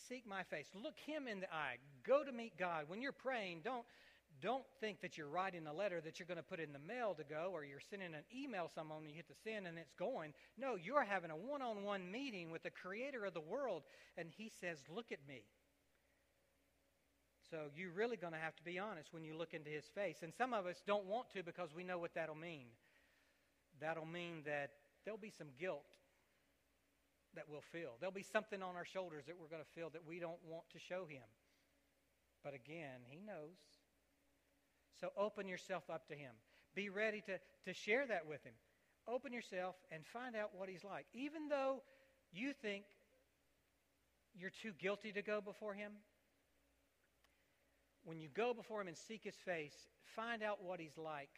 seek 0.09 0.27
my 0.27 0.43
face. 0.45 0.69
Look 0.75 0.99
him 0.99 1.29
in 1.29 1.41
the 1.41 1.53
eye. 1.53 1.77
Go 2.07 2.25
to 2.25 2.33
meet 2.33 2.57
God. 2.59 2.85
When 2.89 3.01
you're 3.03 3.13
praying, 3.13 3.61
don't, 3.65 3.85
don't 4.41 4.65
think 4.81 5.01
that 5.01 5.17
you're 5.17 5.29
writing 5.29 5.67
a 5.67 5.73
letter 5.73 6.01
that 6.03 6.19
you're 6.19 6.27
going 6.27 6.37
to 6.39 6.43
put 6.43 6.61
in 6.61 6.73
the 6.73 6.79
mail 6.79 7.15
to 7.15 7.25
go 7.25 7.51
or 7.53 7.65
you're 7.65 7.81
sending 7.91 8.15
an 8.15 8.25
email 8.35 8.71
someone 8.75 8.99
and 8.99 9.09
you 9.09 9.15
hit 9.15 9.29
the 9.29 9.35
send 9.45 9.67
and 9.67 9.79
it's 9.79 9.93
going. 9.99 10.33
No, 10.59 10.77
you're 10.77 11.05
having 11.05 11.31
a 11.31 11.37
one 11.37 11.63
on 11.63 11.83
one 11.85 12.11
meeting 12.11 12.51
with 12.51 12.63
the 12.63 12.71
creator 12.71 13.25
of 13.25 13.35
the 13.35 13.41
world 13.41 13.83
and 14.17 14.29
he 14.37 14.51
says, 14.61 14.79
Look 14.95 15.13
at 15.13 15.19
me. 15.29 15.43
So 17.51 17.59
you're 17.77 17.93
really 17.93 18.17
going 18.17 18.33
to 18.33 18.39
have 18.39 18.57
to 18.57 18.65
be 18.65 18.79
honest 18.79 19.13
when 19.13 19.23
you 19.23 19.37
look 19.37 19.55
into 19.55 19.71
his 19.71 19.85
face. 19.95 20.17
And 20.23 20.33
some 20.35 20.53
of 20.53 20.67
us 20.67 20.83
don't 20.87 21.07
want 21.07 21.31
to 21.31 21.43
because 21.43 21.71
we 21.75 21.85
know 21.85 21.99
what 21.99 22.15
that'll 22.15 22.35
mean. 22.35 22.67
That'll 23.81 24.07
mean 24.07 24.43
that 24.47 24.71
there'll 25.05 25.19
be 25.19 25.33
some 25.37 25.49
guilt 25.59 25.85
that 27.37 27.45
we'll 27.49 27.65
feel. 27.73 27.97
There'll 28.01 28.13
be 28.13 28.23
something 28.23 28.63
on 28.63 28.77
our 28.77 28.85
shoulders 28.85 29.25
that 29.27 29.37
we're 29.39 29.49
going 29.49 29.63
to 29.63 29.75
feel 29.75 29.91
that 29.91 30.07
we 30.07 30.19
don't 30.19 30.43
want 30.45 30.65
to 30.73 30.79
show 30.79 31.07
him. 31.07 31.23
But 32.43 32.55
again, 32.55 33.01
he 33.07 33.21
knows. 33.21 33.57
So 35.01 35.11
open 35.17 35.47
yourself 35.47 35.85
up 35.91 36.09
to 36.09 36.15
him. 36.15 36.33
Be 36.75 36.89
ready 36.89 37.23
to, 37.27 37.39
to 37.65 37.73
share 37.75 38.07
that 38.07 38.27
with 38.27 38.43
him. 38.45 38.55
Open 39.09 39.33
yourself 39.33 39.77
and 39.91 40.05
find 40.05 40.35
out 40.35 40.51
what 40.53 40.69
he's 40.69 40.85
like. 40.85 41.07
Even 41.15 41.49
though 41.49 41.83
you 42.33 42.53
think 42.53 42.85
you're 44.35 44.51
too 44.51 44.73
guilty 44.79 45.13
to 45.13 45.23
go 45.23 45.41
before 45.41 45.75
him, 45.75 45.93
when 48.05 48.21
you 48.21 48.29
go 48.35 48.55
before 48.55 48.81
him 48.81 48.89
and 48.89 48.97
seek 48.97 49.25
his 49.25 49.37
face, 49.37 49.75
find 50.15 50.43
out 50.43 50.63
what 50.63 50.81
he's 50.81 50.97
like, 50.97 51.31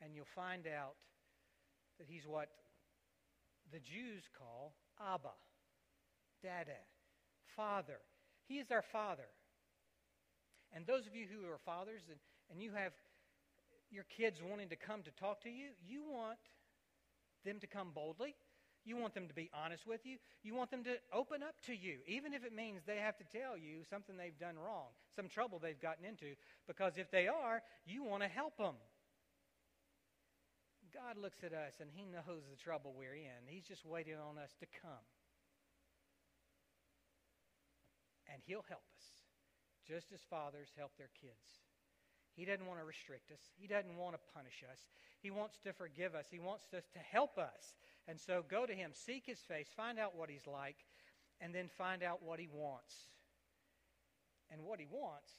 and 0.00 0.14
you'll 0.14 0.24
find 0.34 0.66
out 0.66 0.94
that 1.98 2.06
he's 2.08 2.26
what 2.26 2.48
the 3.72 3.80
Jews 3.80 4.22
call 4.38 4.74
Abba, 5.00 5.34
Dada, 6.42 6.80
Father. 7.56 7.98
He 8.46 8.58
is 8.58 8.70
our 8.70 8.82
Father. 8.82 9.28
And 10.74 10.86
those 10.86 11.06
of 11.06 11.14
you 11.14 11.26
who 11.26 11.48
are 11.50 11.58
fathers 11.58 12.02
and, 12.08 12.18
and 12.50 12.62
you 12.62 12.72
have 12.72 12.92
your 13.90 14.04
kids 14.04 14.40
wanting 14.42 14.68
to 14.68 14.76
come 14.76 15.02
to 15.02 15.10
talk 15.12 15.40
to 15.42 15.50
you, 15.50 15.68
you 15.86 16.02
want 16.10 16.38
them 17.44 17.60
to 17.60 17.66
come 17.66 17.92
boldly. 17.94 18.34
You 18.84 18.96
want 18.96 19.14
them 19.14 19.26
to 19.26 19.34
be 19.34 19.50
honest 19.52 19.84
with 19.84 20.06
you. 20.06 20.18
You 20.44 20.54
want 20.54 20.70
them 20.70 20.84
to 20.84 20.96
open 21.12 21.42
up 21.42 21.56
to 21.66 21.74
you, 21.74 21.98
even 22.06 22.32
if 22.32 22.44
it 22.44 22.54
means 22.54 22.82
they 22.86 22.98
have 22.98 23.16
to 23.18 23.24
tell 23.24 23.58
you 23.58 23.82
something 23.90 24.16
they've 24.16 24.38
done 24.38 24.54
wrong, 24.56 24.94
some 25.16 25.28
trouble 25.28 25.58
they've 25.58 25.80
gotten 25.80 26.04
into. 26.04 26.36
Because 26.68 26.96
if 26.96 27.10
they 27.10 27.26
are, 27.26 27.62
you 27.84 28.04
want 28.04 28.22
to 28.22 28.28
help 28.28 28.56
them. 28.56 28.76
God 30.96 31.20
looks 31.20 31.44
at 31.44 31.52
us 31.52 31.76
and 31.84 31.92
He 31.92 32.08
knows 32.08 32.48
the 32.48 32.56
trouble 32.56 32.96
we're 32.96 33.14
in. 33.14 33.44
He's 33.44 33.68
just 33.68 33.84
waiting 33.84 34.16
on 34.16 34.40
us 34.40 34.56
to 34.60 34.66
come. 34.80 35.04
and 38.32 38.42
He'll 38.46 38.64
help 38.68 38.84
us, 38.96 39.06
just 39.86 40.12
as 40.12 40.20
fathers 40.28 40.68
help 40.76 40.92
their 40.98 41.10
kids. 41.20 41.64
He 42.34 42.44
doesn't 42.44 42.66
want 42.66 42.80
to 42.80 42.84
restrict 42.84 43.32
us. 43.32 43.40
He 43.56 43.66
doesn't 43.66 43.96
want 43.96 44.14
to 44.14 44.20
punish 44.34 44.62
us. 44.70 44.78
He 45.22 45.30
wants 45.30 45.56
to 45.64 45.72
forgive 45.72 46.14
us. 46.14 46.26
He 46.30 46.38
wants 46.38 46.64
us 46.76 46.84
to 46.92 46.98
help 46.98 47.38
us. 47.38 47.74
And 48.06 48.20
so 48.20 48.44
go 48.48 48.66
to 48.66 48.74
Him, 48.74 48.90
seek 48.92 49.24
His 49.24 49.38
face, 49.38 49.68
find 49.74 49.98
out 49.98 50.14
what 50.14 50.28
He's 50.28 50.46
like, 50.46 50.76
and 51.40 51.54
then 51.54 51.68
find 51.78 52.02
out 52.02 52.22
what 52.22 52.38
He 52.38 52.48
wants. 52.52 52.94
And 54.50 54.62
what 54.62 54.80
He 54.80 54.86
wants 54.90 55.32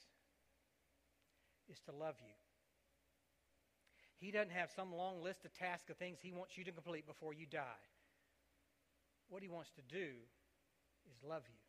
is 1.69 1.79
to 1.81 1.91
love 1.91 2.15
you. 2.19 2.33
He 4.19 4.31
doesn't 4.31 4.51
have 4.51 4.71
some 4.75 4.93
long 4.93 5.21
list 5.21 5.45
of 5.45 5.53
tasks 5.53 5.89
of 5.89 5.97
things 5.97 6.19
He 6.21 6.31
wants 6.31 6.57
you 6.57 6.63
to 6.63 6.71
complete 6.71 7.05
before 7.05 7.33
you 7.33 7.45
die. 7.45 7.83
What 9.29 9.43
He 9.43 9.49
wants 9.49 9.71
to 9.71 9.81
do 9.81 10.09
is 11.09 11.23
love 11.27 11.43
you. 11.47 11.59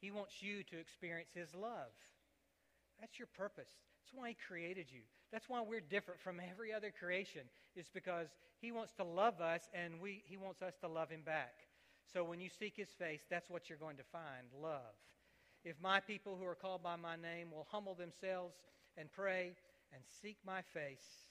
He 0.00 0.10
wants 0.10 0.42
you 0.42 0.62
to 0.64 0.78
experience 0.78 1.30
His 1.34 1.54
love. 1.54 1.94
That's 3.00 3.18
your 3.18 3.28
purpose. 3.36 3.68
That's 4.02 4.14
why 4.14 4.30
He 4.30 4.36
created 4.48 4.86
you. 4.90 5.02
That's 5.32 5.48
why 5.48 5.62
we're 5.62 5.80
different 5.80 6.20
from 6.20 6.40
every 6.40 6.72
other 6.72 6.92
creation. 6.96 7.42
It's 7.74 7.90
because 7.90 8.28
He 8.60 8.72
wants 8.72 8.92
to 8.94 9.04
love 9.04 9.40
us 9.40 9.62
and 9.74 10.00
we, 10.00 10.22
He 10.26 10.36
wants 10.36 10.62
us 10.62 10.74
to 10.80 10.88
love 10.88 11.10
Him 11.10 11.22
back. 11.24 11.54
So 12.12 12.24
when 12.24 12.40
you 12.40 12.48
seek 12.48 12.74
His 12.76 12.90
face, 12.90 13.22
that's 13.30 13.50
what 13.50 13.68
you're 13.68 13.78
going 13.78 13.96
to 13.96 14.04
find 14.04 14.48
love. 14.60 14.94
If 15.64 15.80
my 15.82 16.00
people 16.00 16.36
who 16.38 16.46
are 16.46 16.54
called 16.54 16.82
by 16.82 16.96
my 16.96 17.16
name 17.16 17.50
will 17.50 17.66
humble 17.70 17.94
themselves 17.94 18.54
and 18.96 19.10
pray 19.10 19.52
and 19.96 20.04
seek 20.20 20.36
my 20.44 20.60
face 20.60 21.24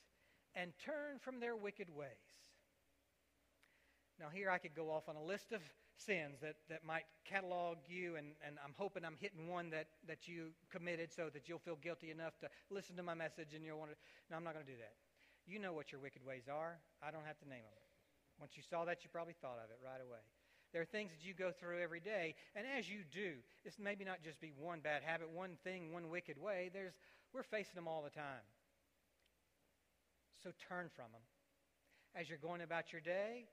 and 0.55 0.73
turn 0.83 1.21
from 1.21 1.39
their 1.39 1.55
wicked 1.55 1.87
ways. 1.93 2.09
Now, 4.19 4.27
here 4.33 4.49
I 4.49 4.57
could 4.57 4.73
go 4.73 4.89
off 4.89 5.07
on 5.07 5.15
a 5.15 5.21
list 5.21 5.51
of 5.51 5.61
sins 5.97 6.39
that, 6.41 6.55
that 6.69 6.83
might 6.83 7.05
catalog 7.29 7.77
you, 7.87 8.15
and, 8.15 8.33
and 8.45 8.57
I'm 8.63 8.73
hoping 8.75 9.05
I'm 9.05 9.19
hitting 9.19 9.47
one 9.47 9.69
that, 9.69 9.87
that 10.07 10.27
you 10.27 10.49
committed 10.71 11.11
so 11.13 11.29
that 11.31 11.47
you'll 11.47 11.59
feel 11.59 11.77
guilty 11.77 12.09
enough 12.09 12.39
to 12.39 12.47
listen 12.71 12.95
to 12.95 13.03
my 13.03 13.13
message 13.13 13.53
and 13.53 13.63
you'll 13.63 13.77
want 13.77 13.91
to. 13.91 13.97
No, 14.31 14.37
I'm 14.37 14.43
not 14.43 14.55
going 14.55 14.65
to 14.65 14.71
do 14.71 14.79
that. 14.79 14.95
You 15.45 15.59
know 15.59 15.73
what 15.73 15.91
your 15.91 16.01
wicked 16.01 16.25
ways 16.25 16.49
are. 16.49 16.79
I 17.05 17.11
don't 17.11 17.25
have 17.27 17.37
to 17.39 17.47
name 17.47 17.61
them. 17.61 17.85
Once 18.39 18.57
you 18.57 18.63
saw 18.67 18.83
that, 18.85 19.03
you 19.03 19.09
probably 19.11 19.35
thought 19.39 19.59
of 19.63 19.69
it 19.69 19.77
right 19.83 20.01
away. 20.01 20.23
There 20.73 20.81
are 20.81 20.91
things 20.91 21.11
that 21.11 21.23
you 21.25 21.33
go 21.33 21.51
through 21.51 21.79
every 21.79 22.01
day, 22.01 22.35
and 22.55 22.65
as 22.77 22.89
you 22.89 23.07
do, 23.13 23.39
it's 23.63 23.79
maybe 23.79 24.03
not 24.03 24.23
just 24.23 24.41
be 24.41 24.51
one 24.59 24.79
bad 24.81 25.03
habit, 25.03 25.29
one 25.31 25.55
thing, 25.63 25.93
one 25.93 26.09
wicked 26.09 26.41
way. 26.41 26.69
There's, 26.73 26.91
we're 27.31 27.43
facing 27.43 27.75
them 27.75 27.87
all 27.87 28.03
the 28.03 28.09
time. 28.09 28.43
So 30.45 30.53
turn 30.69 30.93
from 30.93 31.09
them. 31.09 31.25
As 32.13 32.29
you're 32.29 32.37
going 32.37 32.61
about 32.61 32.93
your 32.93 33.01
day, 33.01 33.49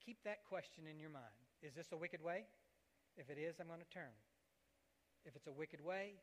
keep 0.00 0.16
that 0.24 0.48
question 0.48 0.84
in 0.90 0.98
your 0.98 1.10
mind. 1.10 1.44
Is 1.60 1.74
this 1.74 1.92
a 1.92 1.96
wicked 1.96 2.24
way? 2.24 2.44
If 3.18 3.28
it 3.28 3.36
is, 3.36 3.60
I'm 3.60 3.66
going 3.66 3.84
to 3.84 3.92
turn. 3.92 4.16
If 5.26 5.36
it's 5.36 5.46
a 5.46 5.52
wicked 5.52 5.84
way, 5.84 6.14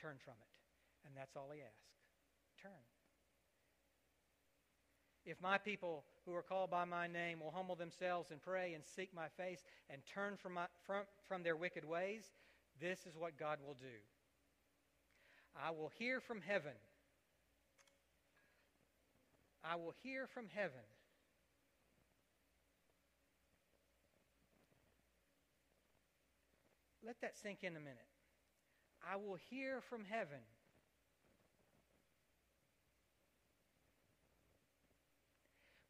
turn 0.00 0.16
from 0.24 0.40
it. 0.40 0.48
And 1.04 1.12
that's 1.14 1.36
all 1.36 1.50
he 1.52 1.60
asks. 1.60 1.92
Turn. 2.62 2.80
If 5.26 5.38
my 5.42 5.58
people 5.58 6.04
who 6.24 6.34
are 6.34 6.42
called 6.42 6.70
by 6.70 6.86
my 6.86 7.06
name 7.06 7.40
will 7.40 7.52
humble 7.54 7.76
themselves 7.76 8.30
and 8.30 8.40
pray 8.40 8.72
and 8.72 8.82
seek 8.82 9.12
my 9.14 9.28
face 9.36 9.62
and 9.90 10.00
turn 10.14 10.38
from, 10.38 10.54
my, 10.54 10.64
from, 10.86 11.02
from 11.28 11.42
their 11.42 11.56
wicked 11.56 11.84
ways, 11.84 12.24
this 12.80 13.00
is 13.06 13.18
what 13.18 13.38
God 13.38 13.58
will 13.62 13.74
do. 13.74 14.00
I 15.62 15.72
will 15.72 15.92
hear 15.98 16.20
from 16.20 16.40
heaven. 16.40 16.72
I 19.64 19.76
will 19.76 19.94
hear 20.02 20.26
from 20.26 20.46
heaven 20.54 20.84
Let 27.10 27.20
that 27.22 27.36
sink 27.36 27.58
in 27.62 27.76
a 27.76 27.80
minute. 27.80 27.98
I 29.10 29.16
will 29.16 29.38
hear 29.50 29.80
from 29.88 30.04
heaven. 30.04 30.38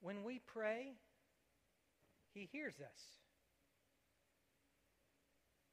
When 0.01 0.25
we 0.25 0.41
pray, 0.47 0.95
He 2.33 2.49
hears 2.53 2.75
us. 2.81 3.03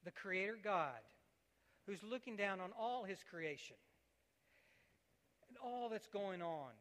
The 0.03 0.11
Creator 0.11 0.57
God, 0.63 0.99
who's 1.85 2.03
looking 2.03 2.35
down 2.35 2.59
on 2.59 2.71
all 2.77 3.03
His 3.03 3.19
creation 3.29 3.77
and 5.47 5.57
all 5.63 5.87
that's 5.89 6.07
going 6.07 6.41
on, 6.41 6.71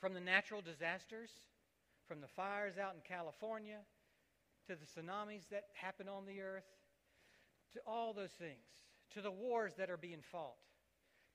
from 0.00 0.14
the 0.14 0.20
natural 0.20 0.62
disasters, 0.62 1.30
from 2.08 2.20
the 2.20 2.28
fires 2.28 2.78
out 2.78 2.94
in 2.94 3.00
California, 3.06 3.78
to 4.66 4.74
the 4.74 4.86
tsunamis 4.86 5.48
that 5.50 5.64
happen 5.74 6.08
on 6.08 6.26
the 6.26 6.40
earth, 6.40 6.64
to 7.72 7.80
all 7.86 8.12
those 8.12 8.32
things, 8.38 8.86
to 9.12 9.20
the 9.20 9.30
wars 9.30 9.72
that 9.78 9.90
are 9.90 9.96
being 9.96 10.22
fought, 10.32 10.56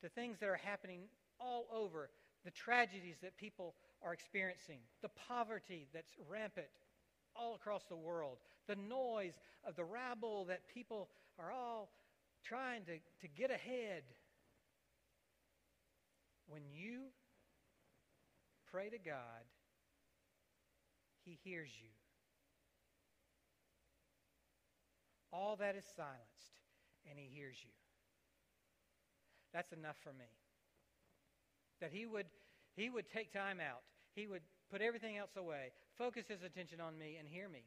to 0.01 0.09
things 0.09 0.39
that 0.39 0.49
are 0.49 0.59
happening 0.61 1.01
all 1.39 1.67
over, 1.73 2.09
the 2.43 2.51
tragedies 2.51 3.17
that 3.21 3.37
people 3.37 3.75
are 4.03 4.13
experiencing, 4.13 4.79
the 5.01 5.09
poverty 5.27 5.87
that's 5.93 6.11
rampant 6.29 6.67
all 7.35 7.55
across 7.55 7.83
the 7.85 7.95
world, 7.95 8.37
the 8.67 8.75
noise 8.75 9.33
of 9.67 9.75
the 9.75 9.83
rabble 9.83 10.45
that 10.45 10.67
people 10.73 11.09
are 11.39 11.51
all 11.51 11.89
trying 12.43 12.83
to, 12.85 12.97
to 13.21 13.27
get 13.35 13.51
ahead. 13.51 14.03
When 16.47 16.61
you 16.71 17.05
pray 18.75 18.89
to 18.89 18.97
God, 18.97 19.47
He 21.23 21.39
hears 21.45 21.69
you. 21.79 21.87
All 25.31 25.55
that 25.55 25.77
is 25.77 25.85
silenced, 25.95 26.59
and 27.09 27.17
He 27.17 27.29
hears 27.33 27.55
you. 27.63 27.71
That's 29.53 29.71
enough 29.71 29.95
for 30.03 30.11
me. 30.11 30.27
That 31.79 31.91
He 31.93 32.05
would, 32.05 32.25
he 32.75 32.89
would 32.89 33.09
take 33.09 33.31
time 33.31 33.61
out, 33.61 33.83
He 34.13 34.27
would 34.27 34.41
put 34.69 34.81
everything 34.81 35.15
else 35.15 35.37
away, 35.37 35.71
focus 35.97 36.25
His 36.27 36.43
attention 36.43 36.81
on 36.81 36.99
me, 36.99 37.15
and 37.17 37.29
hear 37.29 37.47
me. 37.47 37.63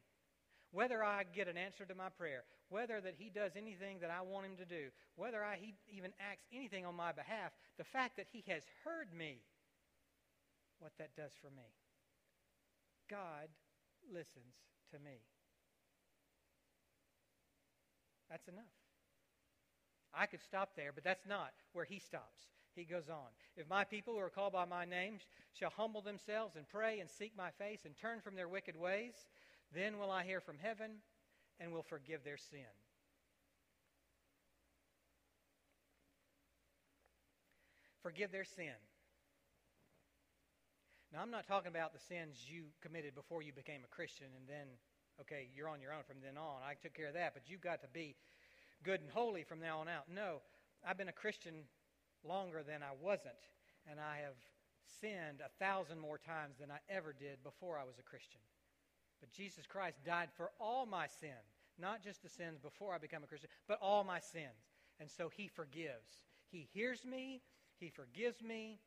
Whether 0.71 1.03
I 1.03 1.23
get 1.23 1.47
an 1.47 1.57
answer 1.57 1.85
to 1.85 1.95
my 1.95 2.09
prayer, 2.09 2.43
whether 2.69 3.01
that 3.01 3.15
He 3.17 3.31
does 3.31 3.53
anything 3.57 3.97
that 4.01 4.11
I 4.11 4.21
want 4.21 4.45
Him 4.45 4.57
to 4.57 4.65
do, 4.65 4.89
whether 5.15 5.43
I, 5.43 5.57
He 5.59 5.73
even 5.91 6.11
acts 6.19 6.45
anything 6.53 6.85
on 6.85 6.93
my 6.93 7.11
behalf, 7.13 7.51
the 7.79 7.83
fact 7.83 8.17
that 8.17 8.27
He 8.31 8.43
has 8.47 8.61
heard 8.85 9.11
me, 9.17 9.39
what 10.79 10.91
that 10.97 11.15
does 11.15 11.31
for 11.41 11.49
me. 11.49 11.67
God 13.09 13.47
listens 14.11 14.55
to 14.91 14.99
me. 14.99 15.21
That's 18.29 18.47
enough. 18.47 18.63
I 20.13 20.25
could 20.25 20.41
stop 20.41 20.71
there, 20.75 20.91
but 20.93 21.03
that's 21.03 21.25
not 21.27 21.51
where 21.73 21.85
he 21.85 21.99
stops. 21.99 22.41
He 22.75 22.83
goes 22.83 23.09
on. 23.09 23.29
If 23.57 23.69
my 23.69 23.83
people 23.83 24.13
who 24.13 24.19
are 24.19 24.29
called 24.29 24.53
by 24.53 24.65
my 24.65 24.85
name 24.85 25.19
shall 25.53 25.71
humble 25.75 26.01
themselves 26.01 26.55
and 26.55 26.67
pray 26.67 26.99
and 26.99 27.09
seek 27.09 27.35
my 27.35 27.49
face 27.51 27.81
and 27.85 27.95
turn 27.95 28.21
from 28.21 28.35
their 28.35 28.47
wicked 28.47 28.75
ways, 28.75 29.13
then 29.73 29.97
will 29.97 30.11
I 30.11 30.23
hear 30.23 30.39
from 30.39 30.57
heaven 30.61 30.91
and 31.59 31.71
will 31.71 31.83
forgive 31.83 32.23
their 32.23 32.37
sin. 32.37 32.59
Forgive 38.01 38.31
their 38.31 38.45
sin. 38.45 38.73
Now, 41.11 41.21
I'm 41.21 41.31
not 41.31 41.47
talking 41.47 41.71
about 41.71 41.93
the 41.93 41.99
sins 41.99 42.45
you 42.47 42.65
committed 42.81 43.15
before 43.15 43.41
you 43.41 43.51
became 43.51 43.81
a 43.83 43.95
Christian 43.95 44.27
and 44.37 44.47
then 44.47 44.67
okay, 45.21 45.49
you're 45.55 45.67
on 45.67 45.81
your 45.81 45.93
own 45.93 46.03
from 46.07 46.17
then 46.23 46.37
on. 46.37 46.63
I 46.63 46.73
took 46.75 46.93
care 46.93 47.07
of 47.07 47.13
that, 47.13 47.33
but 47.33 47.43
you've 47.47 47.61
got 47.61 47.81
to 47.81 47.87
be 47.91 48.15
good 48.83 49.01
and 49.01 49.09
holy 49.09 49.43
from 49.43 49.59
now 49.59 49.79
on 49.79 49.87
out. 49.87 50.05
No, 50.07 50.41
I've 50.85 50.97
been 50.97 51.09
a 51.09 51.13
Christian 51.13 51.67
longer 52.23 52.63
than 52.63 52.81
I 52.83 52.95
wasn't, 53.01 53.43
and 53.89 53.99
I 53.99 54.23
have 54.23 54.39
sinned 55.01 55.41
a 55.43 55.51
thousand 55.63 55.99
more 55.99 56.17
times 56.17 56.57
than 56.59 56.71
I 56.71 56.79
ever 56.89 57.13
did 57.13 57.43
before 57.43 57.77
I 57.77 57.83
was 57.83 57.99
a 57.99 58.03
Christian. 58.03 58.41
But 59.19 59.31
Jesus 59.31 59.65
Christ 59.67 59.97
died 60.05 60.29
for 60.35 60.51
all 60.59 60.85
my 60.85 61.07
sins, 61.07 61.59
not 61.77 62.03
just 62.03 62.23
the 62.23 62.29
sins 62.29 62.59
before 62.59 62.93
I 62.93 62.97
become 62.97 63.23
a 63.23 63.27
Christian, 63.27 63.49
but 63.67 63.79
all 63.81 64.03
my 64.03 64.19
sins. 64.19 64.71
And 64.99 65.09
so 65.09 65.29
he 65.29 65.47
forgives. 65.47 66.23
He 66.49 66.67
hears 66.73 67.05
me, 67.05 67.41
he 67.77 67.89
forgives 67.89 68.41
me. 68.41 68.79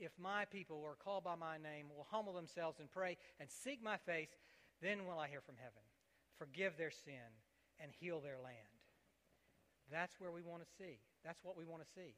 If 0.00 0.12
my 0.18 0.46
people 0.46 0.80
who 0.80 0.86
are 0.86 0.96
called 0.96 1.24
by 1.24 1.36
my 1.36 1.58
name 1.58 1.86
will 1.94 2.06
humble 2.10 2.32
themselves 2.32 2.80
and 2.80 2.90
pray 2.90 3.18
and 3.38 3.50
seek 3.50 3.84
my 3.84 3.98
face, 3.98 4.30
then 4.80 5.04
will 5.04 5.18
I 5.18 5.28
hear 5.28 5.42
from 5.42 5.56
heaven, 5.58 5.84
forgive 6.38 6.78
their 6.78 6.90
sin, 6.90 7.36
and 7.78 7.92
heal 8.00 8.20
their 8.20 8.38
land. 8.42 8.80
That's 9.92 10.18
where 10.18 10.32
we 10.32 10.40
want 10.40 10.62
to 10.62 10.68
see. 10.78 11.00
That's 11.22 11.44
what 11.44 11.56
we 11.56 11.66
want 11.66 11.82
to 11.82 11.88
see. 11.94 12.14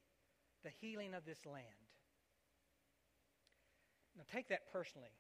The 0.63 0.71
healing 0.81 1.13
of 1.15 1.25
this 1.25 1.45
land. 1.45 1.67
Now, 4.17 4.23
take 4.33 4.49
that 4.51 4.71
personally 4.73 5.11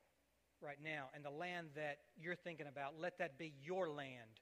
right 0.61 0.79
now, 0.83 1.09
and 1.15 1.25
the 1.25 1.31
land 1.31 1.69
that 1.75 1.99
you're 2.17 2.37
thinking 2.37 2.67
about, 2.69 2.95
let 3.01 3.19
that 3.19 3.39
be 3.39 3.55
your 3.65 3.91
land, 3.91 4.39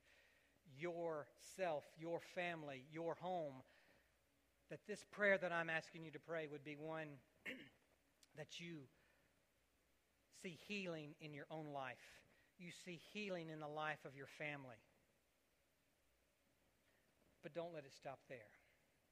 yourself, 0.77 1.85
your 1.99 2.21
family, 2.35 2.85
your 2.93 3.15
home. 3.15 3.63
That 4.71 4.81
this 4.87 5.05
prayer 5.11 5.39
that 5.39 5.53
I'm 5.53 5.71
asking 5.71 6.05
you 6.05 6.11
to 6.11 6.19
pray 6.19 6.49
would 6.51 6.65
be 6.65 6.77
one 6.77 7.09
that 8.41 8.59
you 8.59 8.89
see 10.43 10.59
healing 10.67 11.15
in 11.21 11.35
your 11.35 11.47
own 11.53 11.67
life 11.73 12.21
you 12.61 12.71
see 12.85 13.01
healing 13.13 13.49
in 13.49 13.59
the 13.59 13.67
life 13.67 14.05
of 14.05 14.15
your 14.15 14.29
family. 14.39 14.77
But 17.43 17.55
don't 17.55 17.73
let 17.73 17.87
it 17.87 17.95
stop 17.97 18.21
there 18.29 18.53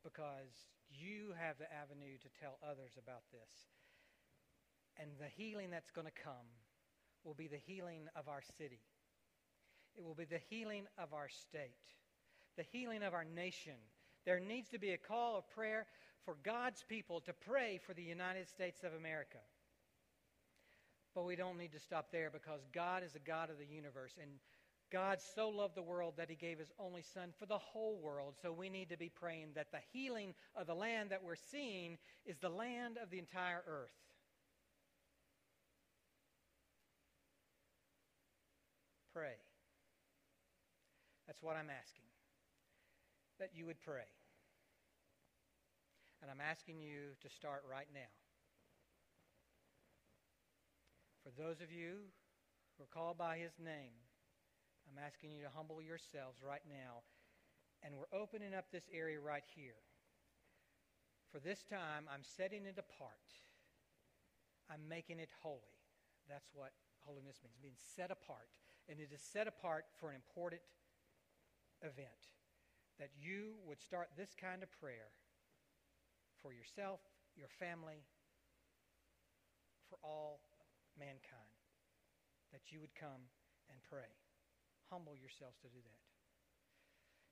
because 0.05 0.69
you 0.91 1.33
have 1.41 1.57
the 1.57 1.73
avenue 1.73 2.21
to 2.21 2.29
tell 2.39 2.59
others 2.63 2.93
about 3.03 3.25
this. 3.33 3.73
And 5.01 5.11
the 5.19 5.33
healing 5.33 5.71
that's 5.71 5.91
going 5.91 6.07
to 6.07 6.23
come 6.23 6.53
will 7.25 7.35
be 7.35 7.49
the 7.49 7.57
healing 7.57 8.05
of 8.15 8.29
our 8.29 8.43
city. 8.59 8.85
It 9.97 10.05
will 10.05 10.15
be 10.15 10.27
the 10.27 10.45
healing 10.51 10.85
of 10.99 11.15
our 11.15 11.29
state, 11.29 11.89
the 12.57 12.69
healing 12.71 13.03
of 13.03 13.15
our 13.15 13.25
nation. 13.25 13.81
There 14.27 14.41
needs 14.41 14.69
to 14.71 14.79
be 14.79 14.91
a 14.91 14.99
call 14.99 15.39
of 15.39 15.49
prayer 15.49 15.87
for 16.25 16.37
God's 16.45 16.85
people 16.89 17.21
to 17.23 17.33
pray 17.33 17.79
for 17.87 17.95
the 17.95 18.03
United 18.03 18.49
States 18.49 18.83
of 18.85 18.93
America. 18.95 19.39
But 21.15 21.25
we 21.25 21.37
don't 21.37 21.59
need 21.59 21.73
to 21.73 21.81
stop 21.81 22.13
there 22.13 22.31
because 22.31 22.61
God 22.73 23.03
is 23.03 23.13
the 23.13 23.19
God 23.19 23.51
of 23.51 23.59
the 23.59 23.67
universe. 23.67 24.13
And 24.21 24.31
God 24.91 25.19
so 25.35 25.49
loved 25.49 25.75
the 25.75 25.83
world 25.83 26.15
that 26.17 26.31
he 26.31 26.37
gave 26.37 26.59
his 26.59 26.73
only 26.79 27.03
son 27.03 27.31
for 27.39 27.47
the 27.47 27.59
whole 27.59 27.99
world. 28.03 28.35
So 28.41 28.53
we 28.53 28.69
need 28.69 28.89
to 28.91 28.97
be 28.97 29.09
praying 29.09 29.49
that 29.55 29.71
the 29.73 29.81
healing 29.93 30.35
of 30.57 30.67
the 30.67 30.75
land 30.75 31.11
that 31.11 31.23
we're 31.25 31.37
seeing 31.51 31.99
is 32.25 32.39
the 32.39 32.49
land 32.49 32.99
of 33.03 33.11
the 33.11 33.19
entire 33.19 33.63
earth. 33.67 33.91
Pray. 39.13 39.35
That's 41.27 41.43
what 41.43 41.57
I'm 41.57 41.71
asking. 41.71 42.05
That 43.39 43.51
you 43.55 43.67
would 43.67 43.81
pray. 43.81 44.07
And 46.23 46.31
I'm 46.31 46.43
asking 46.43 46.81
you 46.81 47.15
to 47.23 47.29
start 47.29 47.63
right 47.71 47.87
now. 47.95 48.11
For 51.23 51.31
those 51.31 51.61
of 51.61 51.71
you 51.71 52.11
who 52.77 52.85
are 52.85 52.95
called 52.95 53.19
by 53.19 53.39
his 53.39 53.53
name, 53.59 53.95
I'm 54.89 54.99
asking 54.99 55.31
you 55.31 55.43
to 55.43 55.53
humble 55.55 55.83
yourselves 55.83 56.41
right 56.43 56.65
now. 56.67 57.05
And 57.83 57.95
we're 57.95 58.11
opening 58.19 58.55
up 58.55 58.73
this 58.73 58.89
area 58.93 59.21
right 59.21 59.45
here. 59.55 59.79
For 61.31 61.39
this 61.39 61.63
time, 61.63 62.09
I'm 62.11 62.25
setting 62.25 62.65
it 62.65 62.79
apart. 62.79 63.29
I'm 64.73 64.89
making 64.89 65.21
it 65.21 65.29
holy. 65.43 65.77
That's 66.29 66.49
what 66.55 66.73
holiness 67.05 67.39
means, 67.45 67.57
being 67.63 67.79
set 67.97 68.11
apart. 68.11 68.49
And 68.89 68.99
it 68.99 69.11
is 69.13 69.21
set 69.21 69.47
apart 69.47 69.85
for 70.01 70.11
an 70.11 70.17
important 70.17 70.63
event. 71.83 72.35
That 72.99 73.11
you 73.21 73.55
would 73.67 73.81
start 73.81 74.09
this 74.17 74.35
kind 74.35 74.63
of 74.63 74.73
prayer 74.81 75.13
for 76.43 76.53
yourself, 76.53 77.01
your 77.37 77.49
family, 77.59 78.05
for 79.91 79.99
all 80.03 80.41
mankind. 80.99 81.55
That 82.53 82.73
you 82.73 82.81
would 82.81 82.95
come 82.95 83.29
and 83.69 83.79
pray 83.91 84.09
humble 84.91 85.17
yourselves 85.17 85.57
to 85.63 85.69
do 85.69 85.81
that. 85.85 86.01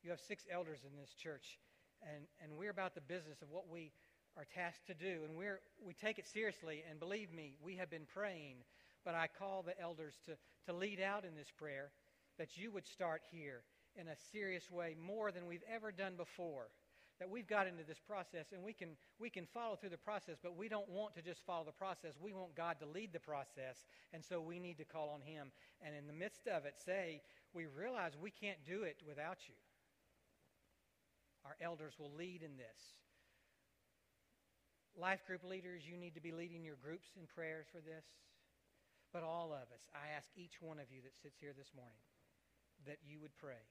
You 0.05 0.11
have 0.11 0.21
six 0.21 0.45
elders 0.53 0.81
in 0.85 0.97
this 0.97 1.13
church, 1.15 1.59
and, 2.03 2.25
and 2.43 2.57
we're 2.57 2.71
about 2.71 2.95
the 2.95 3.01
business 3.01 3.43
of 3.43 3.51
what 3.51 3.69
we 3.69 3.93
are 4.37 4.47
tasked 4.55 4.87
to 4.87 4.95
do, 4.95 5.25
and 5.25 5.35
we're, 5.35 5.61
we 5.83 5.95
take 5.95 6.19
it 6.19 6.27
seriously, 6.27 6.85
and 6.89 7.01
believe 7.01 7.33
me, 7.33 7.57
we 7.63 7.77
have 7.77 7.91
been 7.91 8.07
praying, 8.13 8.57
but 9.05 9.15
I 9.15 9.29
call 9.39 9.63
the 9.63 9.79
elders 9.81 10.15
to, 10.27 10.37
to 10.67 10.77
lead 10.77 11.01
out 11.01 11.25
in 11.25 11.35
this 11.35 11.51
prayer 11.57 11.91
that 12.39 12.57
you 12.57 12.71
would 12.71 12.87
start 12.87 13.23
here 13.33 13.63
in 13.97 14.09
a 14.09 14.17
serious 14.33 14.71
way 14.71 14.95
more 15.01 15.33
than 15.33 15.47
we've 15.47 15.65
ever 15.73 15.91
done 15.91 16.17
before 16.17 16.69
that 17.19 17.31
we've 17.31 17.47
got 17.47 17.67
into 17.67 17.83
this 17.85 17.99
process 17.99 18.53
and 18.53 18.63
we 18.63 18.73
can, 18.73 18.91
we 19.19 19.31
can 19.31 19.47
follow 19.47 19.77
through 19.77 19.91
the 19.91 19.97
process, 19.97 20.37
but 20.43 20.57
we 20.57 20.69
don't 20.69 20.89
want 20.89 21.15
to 21.15 21.23
just 21.23 21.45
follow 21.47 21.65
the 21.65 21.73
process. 21.73 22.15
We 22.21 22.33
want 22.33 22.55
God 22.55 22.77
to 22.81 22.87
lead 22.87 23.13
the 23.13 23.21
process, 23.21 23.87
and 24.13 24.25
so 24.25 24.41
we 24.41 24.59
need 24.59 24.79
to 24.79 24.85
call 24.85 25.11
on 25.15 25.23
Him. 25.23 25.49
And 25.81 25.95
in 25.95 26.07
the 26.07 26.13
midst 26.13 26.47
of 26.47 26.65
it, 26.65 26.75
say, 26.85 27.23
we 27.55 27.67
realize 27.67 28.13
we 28.21 28.31
can't 28.31 28.59
do 28.67 28.83
it 28.83 28.97
without 29.07 29.49
you. 29.49 29.55
Our 31.45 31.57
elders 31.61 31.95
will 31.99 32.13
lead 32.17 32.43
in 32.43 32.57
this. 32.57 32.81
Life 34.99 35.27
group 35.27 35.45
leaders, 35.45 35.83
you 35.87 35.97
need 35.97 36.15
to 36.15 36.21
be 36.21 36.33
leading 36.33 36.65
your 36.65 36.77
groups 36.83 37.09
in 37.17 37.27
prayers 37.27 37.67
for 37.71 37.79
this. 37.79 38.05
But 39.13 39.23
all 39.23 39.53
of 39.53 39.73
us, 39.73 39.89
I 39.95 40.17
ask 40.17 40.29
each 40.37 40.61
one 40.61 40.79
of 40.79 40.91
you 40.91 41.01
that 41.03 41.17
sits 41.23 41.39
here 41.41 41.53
this 41.57 41.71
morning 41.77 42.01
that 42.85 42.99
you 43.07 43.21
would 43.21 43.37
pray 43.39 43.65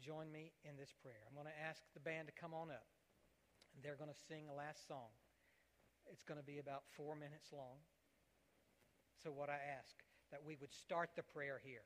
join 0.00 0.30
me 0.30 0.52
in 0.64 0.76
this 0.76 0.92
prayer. 1.02 1.24
I'm 1.28 1.34
going 1.34 1.48
to 1.48 1.62
ask 1.68 1.82
the 1.94 2.04
band 2.04 2.28
to 2.28 2.34
come 2.34 2.52
on 2.52 2.70
up. 2.70 2.86
And 3.74 3.84
they're 3.84 3.98
going 3.98 4.12
to 4.12 4.24
sing 4.28 4.48
a 4.48 4.54
last 4.54 4.86
song. 4.88 5.12
It's 6.08 6.22
going 6.22 6.40
to 6.40 6.46
be 6.46 6.58
about 6.58 6.84
four 6.96 7.16
minutes 7.16 7.52
long. 7.52 7.82
So, 9.22 9.32
what 9.32 9.48
I 9.48 9.58
ask, 9.58 9.96
that 10.30 10.44
we 10.44 10.56
would 10.60 10.72
start 10.72 11.10
the 11.16 11.22
prayer 11.22 11.60
here. 11.62 11.84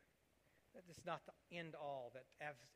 That 0.74 0.84
it's 0.88 1.04
not 1.06 1.22
the 1.26 1.34
end 1.56 1.74
all, 1.74 2.12
that 2.14 2.26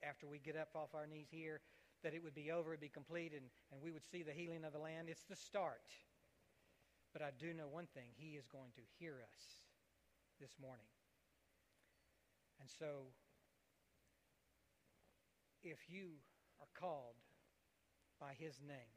after 0.02 0.26
we 0.26 0.38
get 0.38 0.56
up 0.56 0.74
off 0.74 0.94
our 0.94 1.06
knees 1.06 1.28
here, 1.30 1.60
that 2.02 2.14
it 2.14 2.22
would 2.22 2.34
be 2.34 2.50
over, 2.50 2.72
it'd 2.72 2.80
be 2.80 2.88
complete, 2.88 3.32
and, 3.32 3.46
and 3.70 3.80
we 3.80 3.92
would 3.92 4.04
see 4.04 4.22
the 4.22 4.32
healing 4.32 4.64
of 4.64 4.72
the 4.72 4.78
land. 4.78 5.08
It's 5.08 5.24
the 5.24 5.36
start. 5.36 5.86
But 7.12 7.22
I 7.22 7.30
do 7.38 7.54
know 7.54 7.68
one 7.70 7.86
thing 7.94 8.10
He 8.16 8.34
is 8.34 8.46
going 8.46 8.74
to 8.74 8.82
hear 8.98 9.22
us 9.22 9.62
this 10.40 10.56
morning. 10.60 10.90
And 12.60 12.68
so 12.68 13.14
if 15.64 15.88
you 15.88 16.20
are 16.60 16.68
called 16.78 17.16
by 18.20 18.36
his 18.36 18.60
name 18.60 18.94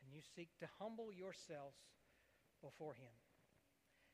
and 0.00 0.14
you 0.14 0.22
seek 0.34 0.48
to 0.62 0.66
humble 0.78 1.12
yourselves 1.12 1.76
before 2.62 2.94
him 2.94 3.12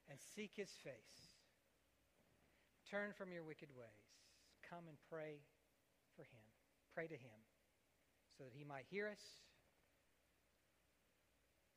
and 0.09 0.19
seek 0.35 0.51
his 0.57 0.73
face, 0.83 1.37
turn 2.91 3.13
from 3.13 3.31
your 3.31 3.45
wicked 3.45 3.69
ways, 3.77 4.09
come 4.69 4.89
and 4.89 4.97
pray 5.09 5.45
for 6.17 6.25
him. 6.25 6.45
Pray 6.95 7.07
to 7.07 7.17
him 7.17 7.41
so 8.37 8.45
that 8.45 8.53
he 8.53 8.65
might 8.65 8.85
hear 8.91 9.09
us, 9.09 9.23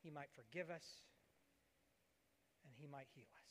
he 0.03 0.09
might 0.09 0.29
forgive 0.35 0.69
us, 0.69 0.83
and 2.65 2.73
he 2.75 2.87
might 2.87 3.07
heal 3.15 3.27
us. 3.35 3.44